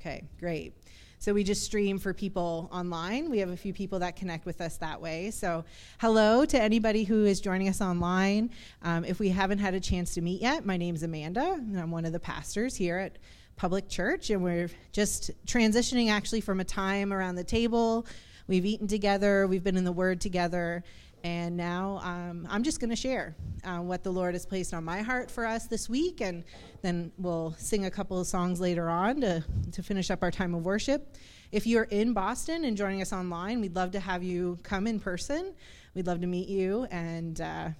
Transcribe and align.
Okay, 0.00 0.24
great. 0.38 0.72
So 1.18 1.34
we 1.34 1.44
just 1.44 1.62
stream 1.62 1.98
for 1.98 2.14
people 2.14 2.70
online. 2.72 3.28
We 3.28 3.38
have 3.40 3.50
a 3.50 3.56
few 3.56 3.74
people 3.74 3.98
that 3.98 4.16
connect 4.16 4.46
with 4.46 4.62
us 4.62 4.78
that 4.78 4.98
way. 4.98 5.30
So, 5.30 5.66
hello 5.98 6.46
to 6.46 6.58
anybody 6.58 7.04
who 7.04 7.26
is 7.26 7.38
joining 7.38 7.68
us 7.68 7.82
online. 7.82 8.48
Um, 8.80 9.04
if 9.04 9.18
we 9.18 9.28
haven't 9.28 9.58
had 9.58 9.74
a 9.74 9.80
chance 9.80 10.14
to 10.14 10.22
meet 10.22 10.40
yet, 10.40 10.64
my 10.64 10.78
name 10.78 10.94
is 10.94 11.02
Amanda, 11.02 11.52
and 11.52 11.78
I'm 11.78 11.90
one 11.90 12.06
of 12.06 12.14
the 12.14 12.18
pastors 12.18 12.74
here 12.76 12.96
at 12.96 13.18
Public 13.56 13.90
Church, 13.90 14.30
and 14.30 14.42
we're 14.42 14.70
just 14.92 15.32
transitioning 15.46 16.10
actually 16.10 16.40
from 16.40 16.60
a 16.60 16.64
time 16.64 17.12
around 17.12 17.34
the 17.34 17.44
table. 17.44 18.06
We've 18.46 18.64
eaten 18.64 18.88
together, 18.88 19.46
we've 19.46 19.62
been 19.62 19.76
in 19.76 19.84
the 19.84 19.92
Word 19.92 20.22
together, 20.22 20.82
and 21.24 21.56
now 21.56 22.00
um, 22.02 22.46
I'm 22.50 22.62
just 22.62 22.80
going 22.80 22.90
to 22.90 22.96
share 22.96 23.34
uh, 23.64 23.78
what 23.78 24.02
the 24.02 24.10
Lord 24.10 24.34
has 24.34 24.46
placed 24.46 24.72
on 24.72 24.84
my 24.84 25.02
heart 25.02 25.30
for 25.30 25.46
us 25.46 25.66
this 25.66 25.88
week, 25.88 26.20
and 26.20 26.44
then 26.82 27.12
we'll 27.18 27.54
sing 27.58 27.86
a 27.86 27.90
couple 27.90 28.18
of 28.18 28.26
songs 28.26 28.60
later 28.60 28.88
on 28.88 29.20
to, 29.20 29.44
to 29.72 29.82
finish 29.82 30.10
up 30.10 30.22
our 30.22 30.30
time 30.30 30.54
of 30.54 30.64
worship. 30.64 31.16
If 31.52 31.66
you're 31.66 31.84
in 31.84 32.12
Boston 32.12 32.64
and 32.64 32.76
joining 32.76 33.02
us 33.02 33.12
online, 33.12 33.60
we'd 33.60 33.74
love 33.74 33.90
to 33.92 34.00
have 34.00 34.22
you 34.22 34.58
come 34.62 34.86
in 34.86 35.00
person. 35.00 35.52
We'd 35.94 36.06
love 36.06 36.20
to 36.20 36.26
meet 36.26 36.48
you. 36.48 36.86
And 36.90 37.40
uh, 37.40 37.70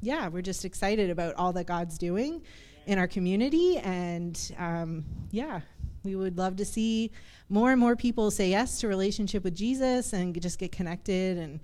yeah, 0.00 0.28
we're 0.28 0.42
just 0.42 0.64
excited 0.64 1.10
about 1.10 1.34
all 1.34 1.52
that 1.52 1.66
God's 1.66 1.98
doing 1.98 2.42
in 2.86 2.98
our 2.98 3.06
community. 3.06 3.76
And 3.78 4.40
um, 4.58 5.04
yeah, 5.30 5.60
we 6.02 6.16
would 6.16 6.38
love 6.38 6.56
to 6.56 6.64
see 6.64 7.10
more 7.50 7.70
and 7.72 7.80
more 7.80 7.94
people 7.94 8.30
say 8.30 8.50
yes 8.50 8.80
to 8.80 8.88
relationship 8.88 9.44
with 9.44 9.54
Jesus 9.54 10.12
and 10.12 10.40
just 10.40 10.58
get 10.58 10.72
connected 10.72 11.36
and 11.36 11.60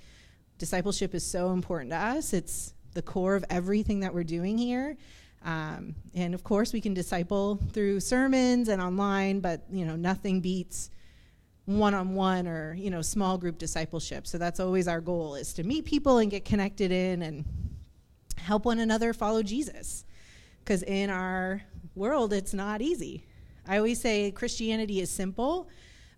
discipleship 0.58 1.14
is 1.14 1.24
so 1.24 1.52
important 1.52 1.90
to 1.90 1.96
us. 1.96 2.32
It's 2.32 2.74
the 2.94 3.02
core 3.02 3.34
of 3.34 3.44
everything 3.50 4.00
that 4.00 4.14
we're 4.14 4.24
doing 4.24 4.58
here. 4.58 4.96
Um, 5.44 5.94
and 6.14 6.34
of 6.34 6.42
course, 6.42 6.72
we 6.72 6.80
can 6.80 6.94
disciple 6.94 7.60
through 7.72 8.00
sermons 8.00 8.68
and 8.68 8.82
online, 8.82 9.40
but 9.40 9.62
you 9.70 9.84
know, 9.84 9.96
nothing 9.96 10.40
beats 10.40 10.90
one-on-one 11.66 12.46
or 12.46 12.74
you 12.74 12.90
know 12.90 13.02
small 13.02 13.36
group 13.38 13.58
discipleship. 13.58 14.26
So 14.26 14.38
that's 14.38 14.60
always 14.60 14.88
our 14.88 15.00
goal: 15.00 15.34
is 15.34 15.52
to 15.54 15.62
meet 15.62 15.84
people 15.84 16.18
and 16.18 16.30
get 16.30 16.44
connected 16.44 16.90
in 16.90 17.22
and 17.22 17.44
help 18.36 18.64
one 18.64 18.80
another 18.80 19.12
follow 19.12 19.42
Jesus. 19.42 20.04
Because 20.60 20.82
in 20.82 21.10
our 21.10 21.62
world, 21.94 22.32
it's 22.32 22.54
not 22.54 22.82
easy. 22.82 23.24
I 23.68 23.76
always 23.76 24.00
say 24.00 24.30
Christianity 24.32 25.00
is 25.00 25.10
simple, 25.10 25.68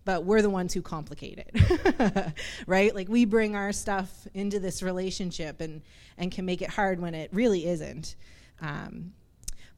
but 0.05 0.23
we're 0.23 0.41
the 0.41 0.49
ones 0.49 0.73
who 0.73 0.81
complicate 0.81 1.39
it 1.39 2.33
right? 2.67 2.95
Like 2.95 3.09
we 3.09 3.25
bring 3.25 3.55
our 3.55 3.71
stuff 3.71 4.27
into 4.33 4.59
this 4.59 4.81
relationship 4.81 5.61
and 5.61 5.81
and 6.17 6.31
can 6.31 6.45
make 6.45 6.61
it 6.61 6.69
hard 6.69 6.99
when 6.99 7.15
it 7.15 7.29
really 7.33 7.65
isn't. 7.65 8.15
Um, 8.61 9.13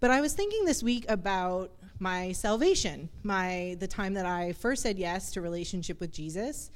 but 0.02 0.12
i 0.12 0.20
was 0.20 0.34
thinking 0.34 0.66
this 0.66 0.84
week 0.84 1.06
about 1.08 1.72
my 2.00 2.34
salvation 2.34 3.08
my 3.24 3.78
the 3.80 3.88
time 3.88 4.14
that 4.16 4.26
i 4.26 4.52
first 4.52 4.82
said 4.82 4.98
yes 4.98 5.32
to 5.32 5.40
relationship 5.40 6.02
with 6.02 6.12
jesus. 6.12 6.72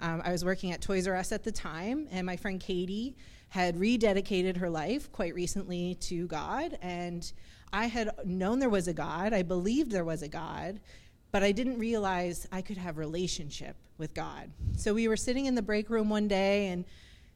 Um, 0.00 0.20
i 0.24 0.32
was 0.32 0.44
working 0.44 0.72
at 0.72 0.80
toys 0.80 1.06
r 1.06 1.14
us 1.14 1.30
at 1.30 1.44
the 1.44 1.52
time 1.52 2.08
and 2.10 2.26
my 2.26 2.36
friend 2.36 2.58
katie 2.58 3.14
had 3.50 3.76
rededicated 3.76 4.56
her 4.56 4.70
life 4.70 5.12
quite 5.12 5.34
recently 5.34 5.94
to 5.96 6.26
god 6.26 6.78
and 6.82 7.32
i 7.72 7.86
had 7.86 8.10
known 8.24 8.58
there 8.58 8.70
was 8.70 8.88
a 8.88 8.94
god. 8.94 9.32
I 9.32 9.42
believed 9.42 9.92
there 9.92 10.04
was 10.04 10.22
a 10.22 10.28
god 10.28 10.80
but 11.32 11.42
I 11.42 11.52
didn't 11.52 11.78
realize 11.78 12.46
I 12.50 12.62
could 12.62 12.76
have 12.76 12.98
relationship 12.98 13.76
with 13.98 14.14
God. 14.14 14.50
So 14.76 14.94
we 14.94 15.08
were 15.08 15.16
sitting 15.16 15.46
in 15.46 15.54
the 15.54 15.62
break 15.62 15.90
room 15.90 16.08
one 16.08 16.28
day 16.28 16.68
and 16.68 16.84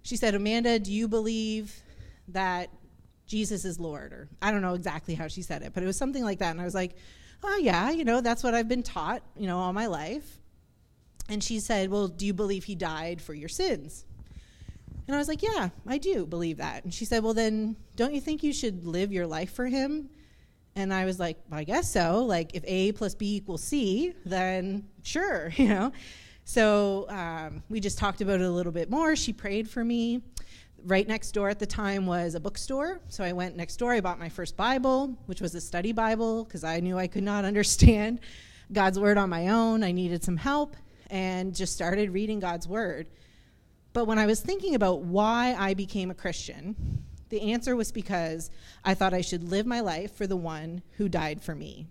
she 0.03 0.17
said, 0.17 0.35
"Amanda, 0.35 0.79
do 0.79 0.93
you 0.93 1.09
believe 1.09 1.83
that 2.29 2.71
Jesus 3.27 3.65
is 3.65 3.79
Lord?" 3.79 4.13
Or 4.13 4.29
I 4.43 4.51
don't 4.51 4.63
know 4.63 4.75
exactly 4.75 5.15
how 5.15 5.29
she 5.29 5.43
said 5.43 5.63
it, 5.63 5.73
but 5.75 5.83
it 5.83 5.87
was 5.87 5.97
something 5.97 6.25
like 6.25 6.39
that. 6.41 6.51
And 6.51 6.61
I 6.61 6.65
was 6.65 6.75
like, 6.75 6.97
"Oh 7.43 7.57
yeah, 7.57 7.91
you 7.91 8.05
know, 8.05 8.21
that's 8.21 8.43
what 8.43 8.55
I've 8.55 8.69
been 8.69 8.83
taught, 8.83 9.23
you 9.37 9.47
know, 9.47 9.59
all 9.59 9.73
my 9.73 9.87
life." 9.87 10.41
And 11.29 11.43
she 11.43 11.61
said, 11.61 11.91
"Well, 11.91 12.09
do 12.09 12.27
you 12.27 12.35
believe 12.35 12.65
he 12.65 12.75
died 12.75 13.23
for 13.23 13.35
your 13.35 13.49
sins?" 13.49 14.05
And 15.07 15.15
I 15.15 15.19
was 15.19 15.29
like, 15.29 15.43
"Yeah, 15.43 15.71
I 15.87 15.99
do 15.99 16.27
believe 16.27 16.57
that." 16.59 16.85
And 16.85 16.93
she 16.93 17.05
said, 17.05 17.23
"Well, 17.23 17.35
then 17.35 17.77
don't 17.97 18.15
you 18.15 18.21
think 18.21 18.43
you 18.43 18.53
should 18.53 18.85
live 18.85 19.13
your 19.13 19.27
life 19.27 19.53
for 19.53 19.67
him?" 19.67 20.11
And 20.77 20.93
I 20.93 21.05
was 21.05 21.21
like, 21.21 21.39
well, 21.49 21.61
I 21.61 21.65
guess 21.65 21.91
so. 21.91 22.25
Like, 22.25 22.55
if 22.55 22.65
A 22.67 22.93
plus 22.93 23.15
B 23.15 23.37
equals 23.37 23.63
C, 23.63 24.15
then 24.25 24.89
sure, 25.03 25.53
you 25.57 25.69
know. 25.69 25.93
So 26.45 27.07
um, 27.09 27.63
we 27.69 27.81
just 27.81 27.99
talked 27.99 28.21
about 28.21 28.41
it 28.41 28.45
a 28.45 28.51
little 28.51 28.73
bit 28.73 28.91
more. 28.91 29.17
She 29.17 29.33
prayed 29.33 29.69
for 29.69 29.85
me. 29.85 30.23
Right 30.85 31.09
next 31.09 31.33
door 31.33 31.49
at 31.49 31.59
the 31.59 31.67
time 31.67 32.05
was 32.05 32.35
a 32.35 32.41
bookstore. 32.41 33.01
So 33.09 33.25
I 33.25 33.33
went 33.33 33.57
next 33.57 33.77
door. 33.77 33.93
I 33.93 34.01
bought 34.01 34.19
my 34.19 34.29
first 34.29 34.55
Bible, 34.55 35.17
which 35.27 35.41
was 35.41 35.55
a 35.55 35.61
study 35.61 35.93
Bible, 35.93 36.45
because 36.45 36.63
I 36.63 36.81
knew 36.81 36.99
I 36.99 37.07
could 37.07 37.23
not 37.23 37.45
understand 37.47 38.21
God's 38.73 38.99
Word 38.99 39.17
on 39.17 39.31
my 39.31 39.49
own. 39.49 39.83
I 39.83 39.93
needed 39.93 40.23
some 40.23 40.37
help 40.37 40.77
and 41.11 41.55
just 41.55 41.73
started 41.73 42.11
reading 42.11 42.41
God's 42.41 42.69
Word. 42.69 43.09
But 43.95 44.07
when 44.07 44.19
I 44.19 44.27
was 44.27 44.41
thinking 44.41 44.75
about 44.75 45.03
why 45.03 45.55
I 45.57 45.75
became 45.75 46.11
a 46.11 46.15
Christian, 46.15 47.05
the 47.29 47.53
answer 47.53 47.75
was 47.77 47.93
because 47.93 48.51
I 48.85 48.95
thought 48.95 49.15
I 49.15 49.21
should 49.21 49.51
live 49.51 49.67
my 49.67 49.81
life 49.81 50.15
for 50.15 50.27
the 50.27 50.37
one 50.37 50.83
who 50.97 51.09
died 51.09 51.43
for 51.43 51.55
me. 51.55 51.87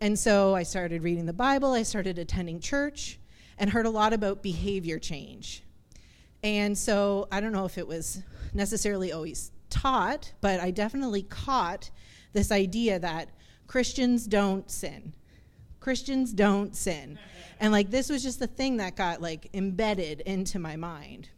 And 0.00 0.18
so 0.18 0.54
I 0.54 0.64
started 0.64 1.02
reading 1.02 1.26
the 1.26 1.32
Bible, 1.32 1.72
I 1.72 1.84
started 1.84 2.18
attending 2.18 2.60
church, 2.60 3.18
and 3.56 3.70
heard 3.70 3.86
a 3.86 3.90
lot 3.90 4.12
about 4.12 4.42
behavior 4.42 4.98
change. 4.98 5.62
And 6.42 6.76
so 6.76 7.28
I 7.30 7.40
don't 7.40 7.52
know 7.52 7.64
if 7.64 7.78
it 7.78 7.86
was 7.86 8.22
necessarily 8.52 9.12
always 9.12 9.52
taught, 9.70 10.32
but 10.40 10.60
I 10.60 10.70
definitely 10.70 11.22
caught 11.22 11.90
this 12.32 12.50
idea 12.50 12.98
that 12.98 13.30
Christians 13.66 14.26
don't 14.26 14.70
sin. 14.70 15.14
Christians 15.80 16.32
don't 16.32 16.76
sin. 16.76 17.18
And 17.60 17.72
like 17.72 17.90
this 17.90 18.10
was 18.10 18.22
just 18.22 18.38
the 18.38 18.46
thing 18.46 18.78
that 18.78 18.96
got 18.96 19.22
like 19.22 19.50
embedded 19.54 20.20
into 20.22 20.58
my 20.58 20.76
mind. 20.76 21.28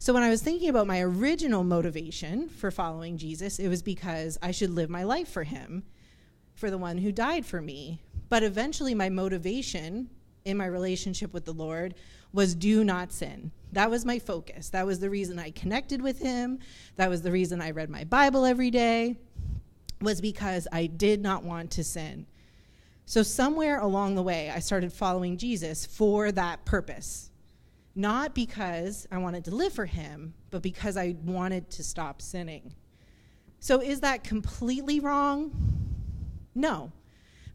So 0.00 0.14
when 0.14 0.22
I 0.22 0.30
was 0.30 0.42
thinking 0.42 0.68
about 0.68 0.86
my 0.86 1.00
original 1.00 1.64
motivation 1.64 2.48
for 2.48 2.70
following 2.70 3.18
Jesus, 3.18 3.58
it 3.58 3.68
was 3.68 3.82
because 3.82 4.38
I 4.40 4.52
should 4.52 4.70
live 4.70 4.88
my 4.88 5.02
life 5.02 5.28
for 5.28 5.42
him, 5.42 5.82
for 6.54 6.70
the 6.70 6.78
one 6.78 6.98
who 6.98 7.10
died 7.10 7.44
for 7.44 7.60
me. 7.60 8.00
But 8.28 8.44
eventually, 8.44 8.94
my 8.94 9.08
motivation 9.08 10.08
in 10.44 10.56
my 10.56 10.66
relationship 10.66 11.34
with 11.34 11.44
the 11.44 11.52
Lord 11.52 11.96
was 12.32 12.54
do 12.54 12.84
not 12.84 13.10
sin. 13.10 13.50
That 13.72 13.90
was 13.90 14.04
my 14.04 14.20
focus. 14.20 14.68
That 14.70 14.86
was 14.86 15.00
the 15.00 15.10
reason 15.10 15.38
I 15.38 15.50
connected 15.50 16.00
with 16.00 16.20
him. 16.20 16.60
That 16.94 17.10
was 17.10 17.22
the 17.22 17.32
reason 17.32 17.60
I 17.60 17.72
read 17.72 17.90
my 17.90 18.04
Bible 18.04 18.44
every 18.44 18.70
day, 18.70 19.16
was 20.00 20.20
because 20.20 20.68
I 20.70 20.86
did 20.86 21.20
not 21.20 21.42
want 21.42 21.72
to 21.72 21.82
sin. 21.82 22.26
So, 23.04 23.24
somewhere 23.24 23.80
along 23.80 24.14
the 24.14 24.22
way, 24.22 24.48
I 24.48 24.60
started 24.60 24.92
following 24.92 25.38
Jesus 25.38 25.84
for 25.86 26.30
that 26.30 26.64
purpose 26.64 27.30
not 27.98 28.32
because 28.32 29.08
I 29.10 29.18
wanted 29.18 29.44
to 29.46 29.54
live 29.54 29.72
for 29.72 29.84
him, 29.84 30.32
but 30.50 30.62
because 30.62 30.96
I 30.96 31.16
wanted 31.24 31.68
to 31.70 31.82
stop 31.82 32.22
sinning. 32.22 32.72
So 33.58 33.82
is 33.82 34.00
that 34.00 34.22
completely 34.22 35.00
wrong? 35.00 35.50
No, 36.54 36.92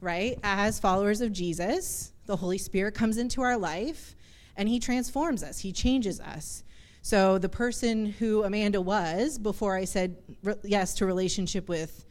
right? 0.01 0.37
As 0.43 0.81
followers 0.81 1.21
of 1.21 1.31
Jesus, 1.31 2.11
the 2.25 2.35
Holy 2.35 2.57
Spirit 2.57 2.93
comes 2.93 3.17
into 3.17 3.41
our 3.41 3.57
life 3.57 4.17
and 4.57 4.67
he 4.67 4.81
transforms 4.81 5.43
us, 5.43 5.59
he 5.59 5.71
changes 5.71 6.19
us. 6.19 6.65
So 7.01 7.37
the 7.37 7.49
person 7.49 8.07
who 8.07 8.43
Amanda 8.43 8.81
was 8.81 9.39
before 9.39 9.77
I 9.77 9.85
said 9.85 10.17
yes 10.63 10.93
to 10.95 11.05
relationship 11.05 11.69
with 11.69 12.05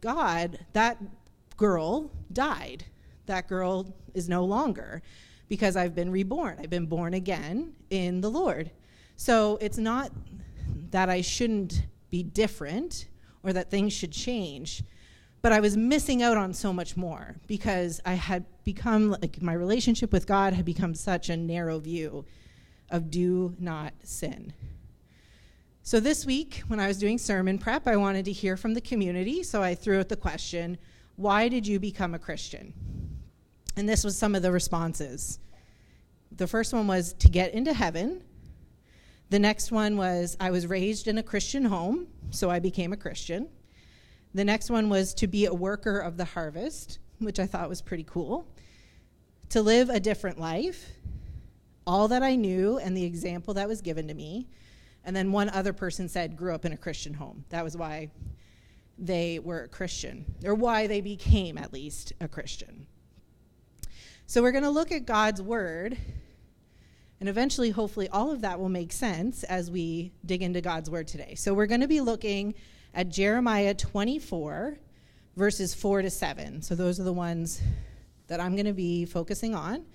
God, 0.00 0.58
that 0.72 0.96
girl 1.58 2.10
died. 2.32 2.86
That 3.26 3.48
girl 3.48 3.94
is 4.14 4.30
no 4.30 4.44
longer 4.44 5.02
because 5.48 5.76
I've 5.76 5.94
been 5.94 6.10
reborn. 6.10 6.58
I've 6.60 6.70
been 6.70 6.86
born 6.86 7.14
again 7.14 7.72
in 7.90 8.20
the 8.20 8.30
Lord. 8.30 8.70
So 9.16 9.58
it's 9.60 9.78
not 9.78 10.12
that 10.90 11.08
I 11.08 11.20
shouldn't 11.20 11.82
be 12.10 12.22
different 12.22 13.06
or 13.42 13.52
that 13.52 13.70
things 13.70 13.92
should 13.92 14.12
change, 14.12 14.82
but 15.42 15.52
I 15.52 15.60
was 15.60 15.76
missing 15.76 16.22
out 16.22 16.36
on 16.36 16.52
so 16.52 16.72
much 16.72 16.96
more 16.96 17.36
because 17.46 18.00
I 18.04 18.14
had 18.14 18.44
become 18.64 19.10
like 19.10 19.40
my 19.40 19.52
relationship 19.52 20.12
with 20.12 20.26
God 20.26 20.52
had 20.52 20.64
become 20.64 20.94
such 20.94 21.28
a 21.28 21.36
narrow 21.36 21.78
view 21.78 22.24
of 22.90 23.10
do 23.10 23.54
not 23.58 23.94
sin. 24.02 24.52
So 25.82 26.00
this 26.00 26.26
week, 26.26 26.62
when 26.66 26.80
I 26.80 26.86
was 26.86 26.98
doing 26.98 27.16
sermon 27.16 27.58
prep, 27.58 27.86
I 27.86 27.96
wanted 27.96 28.26
to 28.26 28.32
hear 28.32 28.56
from 28.56 28.74
the 28.74 28.80
community, 28.80 29.42
so 29.42 29.62
I 29.62 29.74
threw 29.74 30.00
out 30.00 30.10
the 30.10 30.16
question, 30.16 30.76
why 31.16 31.48
did 31.48 31.66
you 31.66 31.80
become 31.80 32.14
a 32.14 32.18
Christian? 32.18 32.74
And 33.78 33.88
this 33.88 34.02
was 34.02 34.18
some 34.18 34.34
of 34.34 34.42
the 34.42 34.50
responses. 34.50 35.38
The 36.32 36.48
first 36.48 36.72
one 36.72 36.88
was 36.88 37.12
to 37.12 37.28
get 37.28 37.54
into 37.54 37.72
heaven. 37.72 38.24
The 39.30 39.38
next 39.38 39.70
one 39.70 39.96
was 39.96 40.36
I 40.40 40.50
was 40.50 40.66
raised 40.66 41.06
in 41.06 41.16
a 41.16 41.22
Christian 41.22 41.64
home, 41.64 42.08
so 42.30 42.50
I 42.50 42.58
became 42.58 42.92
a 42.92 42.96
Christian. 42.96 43.48
The 44.34 44.44
next 44.44 44.68
one 44.68 44.88
was 44.88 45.14
to 45.14 45.28
be 45.28 45.46
a 45.46 45.54
worker 45.54 46.00
of 46.00 46.16
the 46.16 46.24
harvest, 46.24 46.98
which 47.20 47.38
I 47.38 47.46
thought 47.46 47.68
was 47.68 47.80
pretty 47.80 48.02
cool. 48.02 48.48
To 49.50 49.62
live 49.62 49.90
a 49.90 50.00
different 50.00 50.40
life, 50.40 50.84
all 51.86 52.08
that 52.08 52.24
I 52.24 52.34
knew 52.34 52.78
and 52.78 52.96
the 52.96 53.04
example 53.04 53.54
that 53.54 53.68
was 53.68 53.80
given 53.80 54.08
to 54.08 54.14
me. 54.14 54.48
And 55.04 55.14
then 55.14 55.30
one 55.30 55.50
other 55.50 55.72
person 55.72 56.08
said, 56.08 56.36
grew 56.36 56.52
up 56.52 56.64
in 56.64 56.72
a 56.72 56.76
Christian 56.76 57.14
home. 57.14 57.44
That 57.50 57.62
was 57.62 57.76
why 57.76 58.10
they 58.98 59.38
were 59.38 59.62
a 59.62 59.68
Christian, 59.68 60.34
or 60.44 60.56
why 60.56 60.88
they 60.88 61.00
became 61.00 61.56
at 61.56 61.72
least 61.72 62.12
a 62.20 62.26
Christian. 62.26 62.88
So 64.30 64.42
we're 64.42 64.52
going 64.52 64.64
to 64.64 64.70
look 64.70 64.92
at 64.92 65.06
God's 65.06 65.40
word. 65.40 65.96
And 67.18 67.30
eventually, 67.30 67.70
hopefully, 67.70 68.10
all 68.10 68.30
of 68.30 68.42
that 68.42 68.60
will 68.60 68.68
make 68.68 68.92
sense 68.92 69.42
as 69.42 69.70
we 69.70 70.12
dig 70.26 70.42
into 70.42 70.60
God's 70.60 70.90
word 70.90 71.08
today. 71.08 71.34
So 71.34 71.54
we're 71.54 71.64
going 71.64 71.80
to 71.80 71.88
be 71.88 72.02
looking 72.02 72.52
at 72.92 73.08
Jeremiah 73.08 73.72
24, 73.72 74.76
verses 75.34 75.74
4 75.74 76.02
to 76.02 76.10
7. 76.10 76.60
So 76.60 76.74
those 76.74 77.00
are 77.00 77.04
the 77.04 77.12
ones 77.12 77.62
that 78.26 78.38
I'm 78.38 78.54
going 78.54 78.66
to 78.66 78.74
be 78.74 79.06
focusing 79.06 79.54
on. 79.54 79.86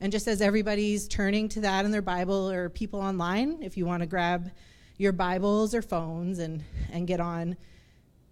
And 0.00 0.10
just 0.10 0.26
as 0.26 0.42
everybody's 0.42 1.06
turning 1.06 1.48
to 1.50 1.60
that 1.60 1.84
in 1.84 1.92
their 1.92 2.02
Bible 2.02 2.50
or 2.50 2.70
people 2.70 3.00
online, 3.00 3.62
if 3.62 3.76
you 3.76 3.86
want 3.86 4.00
to 4.00 4.06
grab 4.08 4.50
your 4.96 5.12
Bibles 5.12 5.76
or 5.76 5.82
phones 5.82 6.40
and, 6.40 6.64
and 6.90 7.06
get 7.06 7.20
on 7.20 7.56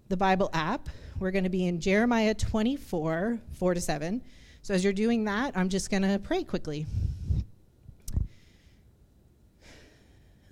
the 0.09 0.17
Bible 0.17 0.51
app, 0.53 0.89
we're 1.21 1.31
going 1.31 1.45
to 1.45 1.51
be 1.51 1.65
in 1.65 1.81
Jeremiah 1.81 2.35
24, 2.35 3.39
4 3.53 3.75
to 3.75 3.81
7. 3.81 4.21
So 4.69 4.75
as 4.75 4.85
you're 4.85 4.93
doing 4.93 5.25
that, 5.25 5.57
I'm 5.57 5.71
just 5.71 5.91
going 5.91 6.03
to 6.03 6.19
pray 6.19 6.45
quickly. 6.45 6.85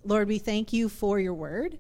Lord, 0.07 0.27
we 0.27 0.39
thank 0.39 0.73
you 0.73 0.89
for 0.89 1.21
your 1.21 1.35
word. 1.35 1.79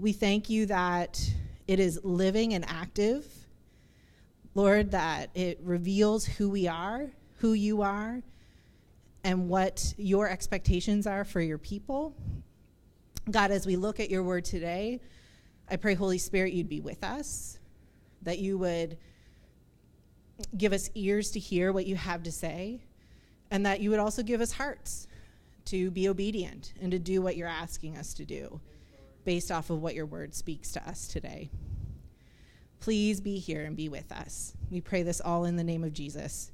We 0.00 0.10
thank 0.10 0.50
you 0.50 0.66
that 0.66 1.22
it 1.68 1.78
is 1.78 2.00
living 2.02 2.54
and 2.54 2.68
active. 2.68 3.24
Lord, 4.56 4.90
that 4.90 5.30
it 5.36 5.60
reveals 5.62 6.26
who 6.26 6.50
we 6.50 6.66
are, 6.66 7.12
who 7.36 7.52
you 7.52 7.80
are, 7.82 8.22
and 9.22 9.48
what 9.48 9.94
your 9.96 10.28
expectations 10.28 11.06
are 11.06 11.22
for 11.22 11.40
your 11.40 11.58
people. 11.58 12.12
God, 13.30 13.52
as 13.52 13.66
we 13.66 13.76
look 13.76 14.00
at 14.00 14.10
your 14.10 14.24
word 14.24 14.44
today, 14.44 15.00
I 15.70 15.76
pray, 15.76 15.94
Holy 15.94 16.18
Spirit, 16.18 16.54
you'd 16.54 16.68
be 16.68 16.80
with 16.80 17.04
us, 17.04 17.60
that 18.22 18.40
you 18.40 18.58
would 18.58 18.98
give 20.56 20.72
us 20.72 20.90
ears 20.94 21.30
to 21.32 21.38
hear 21.38 21.72
what 21.72 21.86
you 21.86 21.96
have 21.96 22.22
to 22.24 22.32
say, 22.32 22.80
and 23.50 23.64
that 23.66 23.80
you 23.80 23.90
would 23.90 23.98
also 23.98 24.22
give 24.22 24.40
us 24.40 24.52
hearts 24.52 25.06
to 25.66 25.90
be 25.90 26.08
obedient 26.08 26.72
and 26.80 26.90
to 26.92 26.98
do 26.98 27.20
what 27.20 27.36
you're 27.36 27.48
asking 27.48 27.96
us 27.96 28.14
to 28.14 28.24
do 28.24 28.60
based 29.24 29.50
off 29.50 29.70
of 29.70 29.82
what 29.82 29.94
your 29.94 30.06
word 30.06 30.34
speaks 30.34 30.72
to 30.72 30.88
us 30.88 31.08
today. 31.08 31.50
Please 32.80 33.20
be 33.20 33.38
here 33.38 33.64
and 33.64 33.76
be 33.76 33.88
with 33.88 34.12
us. 34.12 34.54
We 34.70 34.80
pray 34.80 35.02
this 35.02 35.20
all 35.20 35.44
in 35.44 35.56
the 35.56 35.64
name 35.64 35.82
of 35.82 35.92
Jesus. 35.92 36.52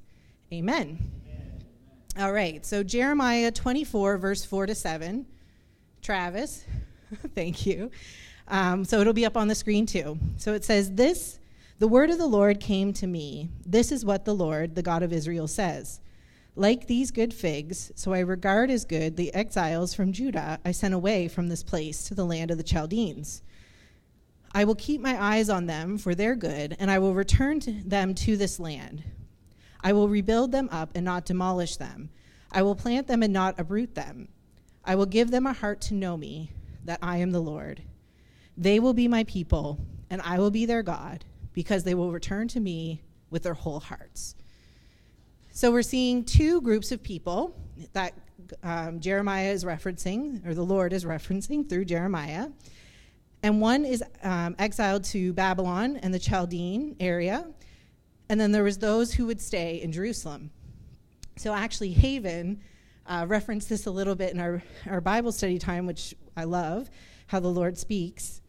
Amen. 0.53 0.99
Amen. 1.27 1.65
All 2.19 2.33
right, 2.33 2.65
so 2.65 2.83
Jeremiah 2.83 3.51
24, 3.51 4.19
verse 4.19 4.45
4 4.45 4.67
to 4.67 4.75
7. 4.75 5.27
Travis, 6.01 6.65
thank 7.35 7.67
you. 7.67 7.91
Um, 8.49 8.85
so 8.85 9.01
it'll 9.01 9.13
be 9.13 9.27
up 9.27 9.37
on 9.37 9.49
the 9.49 9.55
screen 9.55 9.87
too. 9.87 10.19
So 10.37 10.55
it 10.55 10.65
says, 10.65 10.93
This 10.93 11.39
the 11.79 11.89
word 11.89 12.11
of 12.11 12.19
the 12.19 12.27
Lord 12.27 12.61
came 12.61 12.93
to 12.95 13.07
me. 13.07 13.49
This 13.67 13.91
is 13.91 14.05
what 14.05 14.25
the 14.25 14.35
Lord, 14.35 14.75
the 14.75 14.83
God 14.83 15.03
of 15.03 15.13
Israel, 15.13 15.49
says. 15.49 16.01
Like 16.55 16.87
these 16.87 17.11
good 17.11 17.33
figs, 17.33 17.91
so 17.95 18.13
I 18.13 18.21
regard 18.21 18.71
as 18.71 18.85
good 18.85 19.17
the 19.17 19.33
exiles 19.35 19.95
from 19.95 20.13
Judah 20.13 20.61
I 20.65 20.73
sent 20.73 20.93
away 20.93 21.29
from 21.29 21.49
this 21.49 21.63
place 21.63 22.05
to 22.05 22.15
the 22.15 22.27
land 22.27 22.51
of 22.51 22.59
the 22.59 22.63
Chaldeans. 22.63 23.43
I 24.55 24.65
will 24.65 24.75
keep 24.75 25.01
my 25.01 25.21
eyes 25.21 25.49
on 25.49 25.65
them 25.65 25.97
for 25.97 26.15
their 26.15 26.37
good, 26.37 26.77
and 26.79 26.91
I 26.91 26.99
will 26.99 27.15
return 27.15 27.59
to 27.61 27.73
them 27.73 28.15
to 28.17 28.37
this 28.37 28.61
land. 28.61 29.03
I 29.81 29.95
will 29.95 30.11
rebuild 30.11 30.53
them 30.53 30.69
up 30.71 30.91
and 30.95 31.07
not 31.07 31.25
demolish 31.25 31.79
them. 31.79 32.11
I 32.53 32.63
will 32.63 32.77
plant 32.77 33.07
them 33.07 33.23
and 33.23 33.33
not 33.33 33.59
uproot 33.59 33.95
them. 33.95 34.29
I 34.85 34.95
will 34.95 35.07
give 35.07 35.31
them 35.31 35.47
a 35.47 35.55
heart 35.55 35.81
to 35.83 35.95
know 35.95 36.19
me, 36.19 36.53
that 36.85 36.99
I 37.01 37.17
am 37.17 37.31
the 37.31 37.41
Lord. 37.41 37.83
They 38.59 38.79
will 38.79 38.93
be 38.93 39.09
my 39.09 39.25
people, 39.25 39.81
and 40.11 40.21
I 40.21 40.39
will 40.39 40.51
be 40.51 40.67
their 40.67 40.83
God 40.83 41.25
because 41.53 41.85
they 41.85 41.95
will 41.95 42.13
return 42.13 42.49
to 42.49 42.61
me 42.61 43.03
with 43.31 43.43
their 43.43 43.55
whole 43.55 43.81
hearts. 43.81 44.35
So 45.53 45.71
we're 45.71 45.83
seeing 45.83 46.25
two 46.25 46.61
groups 46.61 46.93
of 46.93 47.03
people 47.03 47.55
that 47.93 48.15
um, 48.63 49.01
Jeremiah 49.01 49.51
is 49.51 49.65
referencing, 49.65 50.47
or 50.47 50.55
the 50.55 50.65
Lord 50.65 50.93
is 50.93 51.05
referencing 51.05 51.69
through 51.69 51.85
Jeremiah. 51.87 52.49
And 53.43 53.61
one 53.61 53.85
is 53.85 54.05
um, 54.23 54.55
exiled 54.59 55.05
to 55.05 55.33
Babylon 55.33 55.97
and 55.97 56.15
the 56.15 56.19
Chaldean 56.19 56.97
area. 57.01 57.47
And 58.29 58.41
then 58.41 58.53
there 58.53 58.65
was 58.65 58.79
those 58.79 59.13
who 59.13 59.27
would 59.27 59.41
stay 59.41 59.81
in 59.83 59.93
Jerusalem. 59.93 60.51
So 61.37 61.53
actually, 61.53 61.93
Haven 61.93 62.61
uh, 63.07 63.25
referenced 63.29 63.69
this 63.69 63.87
a 63.87 63.91
little 63.91 64.15
bit 64.15 64.33
in 64.33 64.41
our, 64.41 64.63
our 64.87 65.01
Bible 65.01 65.33
study 65.33 65.59
time, 65.59 65.87
which 65.87 66.15
I 66.37 66.45
love, 66.45 66.89
how 67.27 67.41
the 67.41 67.49
Lord 67.49 67.77
speaks. 67.77 68.42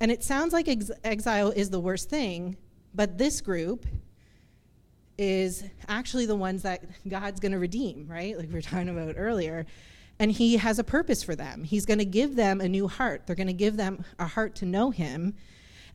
And 0.00 0.10
it 0.10 0.22
sounds 0.22 0.52
like 0.52 0.68
ex- 0.68 0.90
exile 1.02 1.50
is 1.50 1.70
the 1.70 1.80
worst 1.80 2.10
thing, 2.10 2.56
but 2.94 3.18
this 3.18 3.40
group 3.40 3.86
is 5.16 5.64
actually 5.88 6.26
the 6.26 6.36
ones 6.36 6.62
that 6.62 6.84
God's 7.08 7.40
going 7.40 7.52
to 7.52 7.58
redeem, 7.58 8.06
right? 8.08 8.36
Like 8.36 8.48
we 8.48 8.54
were 8.54 8.62
talking 8.62 8.88
about 8.88 9.14
earlier. 9.16 9.66
And 10.18 10.30
He 10.30 10.56
has 10.56 10.78
a 10.78 10.84
purpose 10.84 11.22
for 11.22 11.34
them. 11.34 11.64
He's 11.64 11.86
going 11.86 11.98
to 11.98 12.04
give 12.04 12.36
them 12.36 12.60
a 12.60 12.68
new 12.68 12.88
heart. 12.88 13.26
They're 13.26 13.36
going 13.36 13.46
to 13.48 13.52
give 13.52 13.76
them 13.76 14.04
a 14.18 14.26
heart 14.26 14.56
to 14.56 14.66
know 14.66 14.90
Him, 14.90 15.34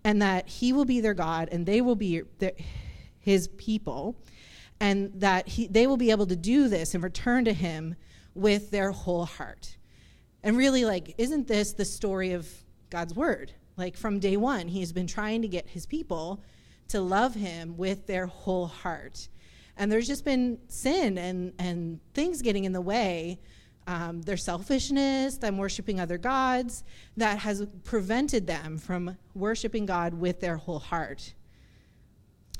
and 0.03 0.21
that 0.21 0.47
He 0.47 0.73
will 0.73 0.85
be 0.85 1.01
their 1.01 1.13
God 1.13 1.49
and 1.51 1.65
they 1.65 1.81
will 1.81 1.95
be 1.95 2.21
their, 2.39 2.53
His 3.19 3.47
people, 3.47 4.15
and 4.79 5.11
that 5.15 5.47
he, 5.47 5.67
they 5.67 5.87
will 5.87 5.97
be 5.97 6.11
able 6.11 6.27
to 6.27 6.35
do 6.35 6.67
this 6.67 6.93
and 6.93 7.03
return 7.03 7.45
to 7.45 7.53
Him 7.53 7.95
with 8.33 8.71
their 8.71 8.91
whole 8.91 9.25
heart. 9.25 9.77
And 10.43 10.57
really, 10.57 10.85
like, 10.85 11.15
isn't 11.17 11.47
this 11.47 11.73
the 11.73 11.85
story 11.85 12.31
of 12.31 12.47
God's 12.89 13.13
Word? 13.13 13.53
Like 13.79 13.95
from 13.97 14.19
day 14.19 14.37
one, 14.37 14.67
he's 14.67 14.91
been 14.91 15.07
trying 15.07 15.41
to 15.41 15.47
get 15.47 15.69
his 15.69 15.85
people 15.85 16.43
to 16.89 16.99
love 16.99 17.33
him 17.33 17.77
with 17.77 18.05
their 18.05 18.27
whole 18.27 18.67
heart. 18.67 19.29
And 19.77 19.89
there's 19.89 20.05
just 20.05 20.25
been 20.25 20.59
sin 20.67 21.17
and, 21.17 21.53
and 21.57 21.99
things 22.13 22.41
getting 22.41 22.65
in 22.65 22.73
the 22.73 22.81
way. 22.81 23.39
Um, 23.87 24.21
their 24.21 24.37
selfishness, 24.37 25.37
them 25.37 25.57
worshiping 25.57 25.99
other 25.99 26.17
gods, 26.17 26.83
that 27.17 27.39
has 27.39 27.65
prevented 27.85 28.45
them 28.45 28.77
from 28.77 29.17
worshiping 29.33 29.87
God 29.87 30.13
with 30.13 30.41
their 30.41 30.57
whole 30.57 30.77
heart. 30.77 31.33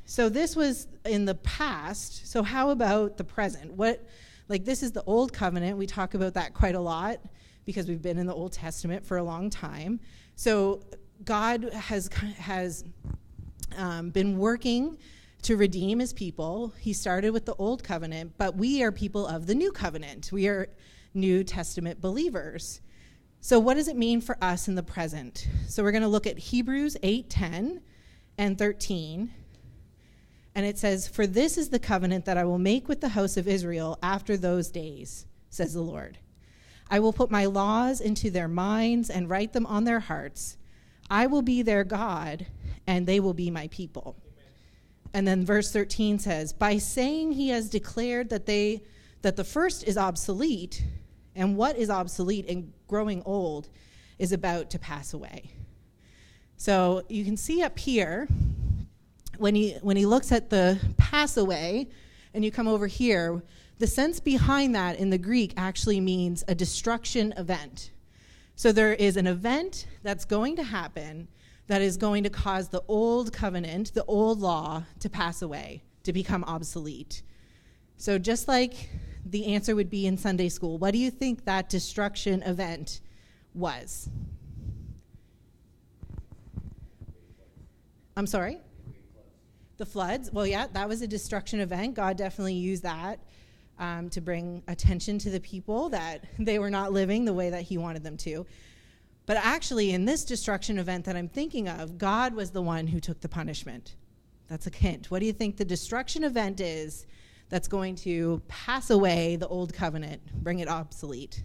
So 0.06 0.30
this 0.30 0.56
was 0.56 0.88
in 1.06 1.26
the 1.26 1.36
past. 1.36 2.32
So 2.32 2.42
how 2.42 2.72
about 2.72 3.18
the 3.18 3.24
present? 3.24 3.74
What 3.74 4.08
like 4.48 4.66
this 4.66 4.82
is 4.82 4.92
the 4.92 5.04
old 5.04 5.34
covenant. 5.34 5.78
We 5.78 5.86
talk 5.86 6.16
about 6.16 6.34
that 6.34 6.56
quite 6.56 6.74
a 6.74 6.80
lot 6.80 7.20
because 7.66 7.88
we've 7.88 8.02
been 8.02 8.18
in 8.18 8.26
the 8.26 8.34
Old 8.34 8.52
Testament 8.52 9.06
for 9.06 9.18
a 9.18 9.24
long 9.24 9.52
time. 9.52 10.00
So 10.36 10.82
God 11.24 11.74
has 11.74 12.10
has 12.38 12.86
um, 13.76 14.10
been 14.10 14.38
working 14.38 14.98
to 15.44 15.58
redeem 15.58 16.00
his 16.00 16.14
people. 16.14 16.74
He 16.80 16.94
started 16.94 17.32
with 17.32 17.46
the 17.46 17.56
old 17.56 17.84
covenant, 17.84 18.34
but 18.38 18.56
we 18.56 18.84
are 18.84 18.92
people 18.92 19.26
of 19.28 19.48
the 19.48 19.56
new 19.56 19.72
covenant. 19.72 20.32
We 20.32 20.48
are 20.48 20.70
New 21.14 21.44
Testament 21.44 22.02
believers. 22.02 22.82
So 23.42 23.58
what 23.58 23.76
does 23.76 23.88
it 23.88 23.96
mean 23.96 24.22
for 24.22 24.38
us 24.42 24.68
in 24.68 24.76
the 24.76 24.84
present? 24.84 25.48
So 25.68 25.82
we're 25.82 25.92
going 25.92 26.04
to 26.04 26.10
look 26.10 26.28
at 26.28 26.38
Hebrews 26.38 26.98
8:10 27.04 27.82
and 28.38 28.58
13. 28.58 29.32
And 30.56 30.66
it 30.66 30.78
says, 30.78 31.08
"For 31.08 31.26
this 31.26 31.58
is 31.58 31.70
the 31.70 31.80
covenant 31.80 32.26
that 32.26 32.38
I 32.38 32.44
will 32.44 32.60
make 32.60 32.88
with 32.88 33.02
the 33.02 33.10
house 33.10 33.38
of 33.38 33.48
Israel 33.48 33.98
after 34.02 34.36
those 34.36 34.70
days," 34.70 35.26
says 35.50 35.74
the 35.74 35.82
Lord. 35.82 36.18
"I 36.90 37.00
will 37.00 37.14
put 37.14 37.32
my 37.32 37.46
laws 37.46 38.02
into 38.02 38.30
their 38.30 38.48
minds 38.48 39.10
and 39.10 39.30
write 39.30 39.54
them 39.54 39.66
on 39.66 39.84
their 39.84 40.02
hearts." 40.02 40.58
I 41.10 41.28
will 41.28 41.42
be 41.42 41.62
their 41.62 41.84
God, 41.84 42.46
and 42.86 43.06
they 43.06 43.20
will 43.20 43.34
be 43.34 43.50
my 43.50 43.68
people. 43.68 44.16
And 45.14 45.28
then 45.28 45.46
verse 45.46 45.72
13 45.72 46.20
says, 46.20 46.54
By 46.54 46.78
saying 46.78 47.34
he 47.34 47.50
has 47.50 47.70
declared 47.70 48.30
that 48.30 48.46
they 48.46 48.84
that 49.22 49.36
the 49.36 49.44
first 49.44 49.84
is 49.84 49.98
obsolete, 49.98 50.84
and 51.36 51.58
what 51.58 51.78
is 51.78 51.90
obsolete 51.90 52.46
and 52.48 52.72
growing 52.88 53.22
old 53.26 53.68
is 54.18 54.32
about 54.32 54.70
to 54.70 54.80
pass 54.80 55.14
away. 55.14 55.52
So 56.56 57.04
you 57.10 57.26
can 57.26 57.36
see 57.38 57.62
up 57.62 57.78
here 57.80 58.28
when 59.38 59.56
he 59.56 59.74
when 59.82 59.98
he 59.98 60.06
looks 60.06 60.32
at 60.32 60.50
the 60.50 60.80
pass 60.98 61.38
away, 61.38 61.88
and 62.34 62.46
you 62.46 62.52
come 62.52 62.68
over 62.68 62.88
here, 62.88 63.42
the 63.80 63.88
sense 63.88 64.20
behind 64.20 64.76
that 64.76 64.98
in 64.98 65.10
the 65.10 65.18
Greek 65.18 65.54
actually 65.58 66.00
means 66.00 66.44
a 66.48 66.56
destruction 66.56 67.34
event. 67.38 67.92
So 68.60 68.74
there 68.74 68.94
is 68.94 69.16
an 69.16 69.26
event 69.26 69.88
that's 70.04 70.26
going 70.26 70.58
to 70.58 70.64
happen 70.64 71.30
that 71.68 71.82
is 71.82 71.96
going 71.96 72.26
to 72.26 72.30
cause 72.30 72.68
the 72.68 72.84
old 72.90 73.32
covenant, 73.32 73.94
the 73.94 74.04
old 74.04 74.42
law, 74.42 74.84
to 75.00 75.10
pass 75.10 75.42
away, 75.42 75.82
to 76.04 76.12
become 76.12 76.44
obsolete. 76.44 77.22
So 77.96 78.20
just 78.20 78.50
like 78.50 78.90
the 79.26 79.54
answer 79.54 79.78
would 79.78 79.90
be 79.90 80.06
in 80.06 80.18
Sunday 80.18 80.50
school, 80.50 80.78
what 80.78 80.92
do 80.92 80.98
you 80.98 81.10
think 81.10 81.46
that 81.46 81.70
destruction 81.70 82.44
event 82.44 83.00
was? 83.54 84.10
I'm 88.18 88.28
sorry? 88.28 88.58
The 89.78 89.86
floods. 89.86 90.34
Well, 90.34 90.46
yeah, 90.46 90.68
that 90.74 90.90
was 90.90 91.02
a 91.02 91.08
destruction 91.08 91.62
event. 91.62 91.94
God 91.94 92.18
definitely 92.18 92.56
used 92.56 92.84
that 92.84 93.22
um, 93.80 94.10
to 94.10 94.22
bring 94.22 94.62
attention 94.68 95.18
to 95.20 95.30
the 95.30 95.40
people 95.40 95.90
that 95.90 96.26
they 96.38 96.60
were 96.60 96.70
not 96.70 96.92
living 96.92 97.26
the 97.26 97.34
way 97.34 97.50
that 97.50 97.64
he 97.64 97.78
wanted 97.78 98.04
them 98.04 98.18
to. 98.18 98.46
But 99.26 99.38
actually, 99.38 99.92
in 99.92 100.06
this 100.06 100.26
destruction 100.26 100.78
event 100.80 101.06
that 101.06 101.16
I'm 101.16 101.30
thinking 101.30 101.68
of, 101.68 101.98
God 101.98 102.34
was 102.34 102.52
the 102.52 102.62
one 102.62 102.88
who 102.88 103.00
took 103.00 103.22
the 103.22 103.30
punishment. 103.30 103.96
That's 104.48 104.68
a 104.68 104.72
hint. 104.72 105.12
What 105.12 105.20
do 105.20 105.26
you 105.26 105.34
think 105.34 105.58
the 105.58 105.66
destruction 105.66 106.24
event 106.24 106.60
is 106.60 107.06
that's 107.50 107.68
going 107.68 107.96
to 107.96 108.42
pass 108.48 108.90
away 108.90 109.36
the 109.36 109.48
old 109.48 109.74
covenant, 109.74 110.22
bring 110.44 110.60
it 110.60 110.68
obsolete. 110.68 111.44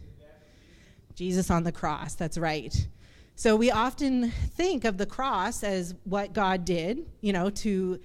Jesus 1.15 1.51
on 1.51 1.63
the 1.63 1.73
cross, 1.73 2.15
that's 2.15 2.37
right. 2.37 2.89
So 3.37 3.57
we 3.57 3.71
often 3.71 4.31
think 4.31 4.85
of 4.85 4.97
the 4.97 5.07
cross 5.07 5.65
as 5.65 5.95
what 6.05 6.33
God 6.33 6.65
did, 6.65 7.07
you 7.21 7.33
know, 7.33 7.51
to 7.51 8.01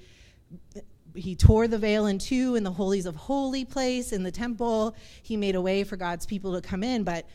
he 1.19 1.35
tore 1.35 1.67
the 1.67 1.77
veil 1.77 2.07
in 2.07 2.17
two 2.17 2.55
in 2.55 2.63
the 2.63 2.71
holies 2.71 3.05
of 3.05 3.15
holy 3.15 3.65
place 3.65 4.11
in 4.11 4.23
the 4.23 4.31
temple. 4.31 4.95
He 5.21 5.37
made 5.37 5.55
a 5.55 5.61
way 5.61 5.83
for 5.83 5.97
God's 5.97 6.25
people 6.25 6.53
to 6.53 6.67
come 6.67 6.83
in, 6.83 7.03
but 7.03 7.27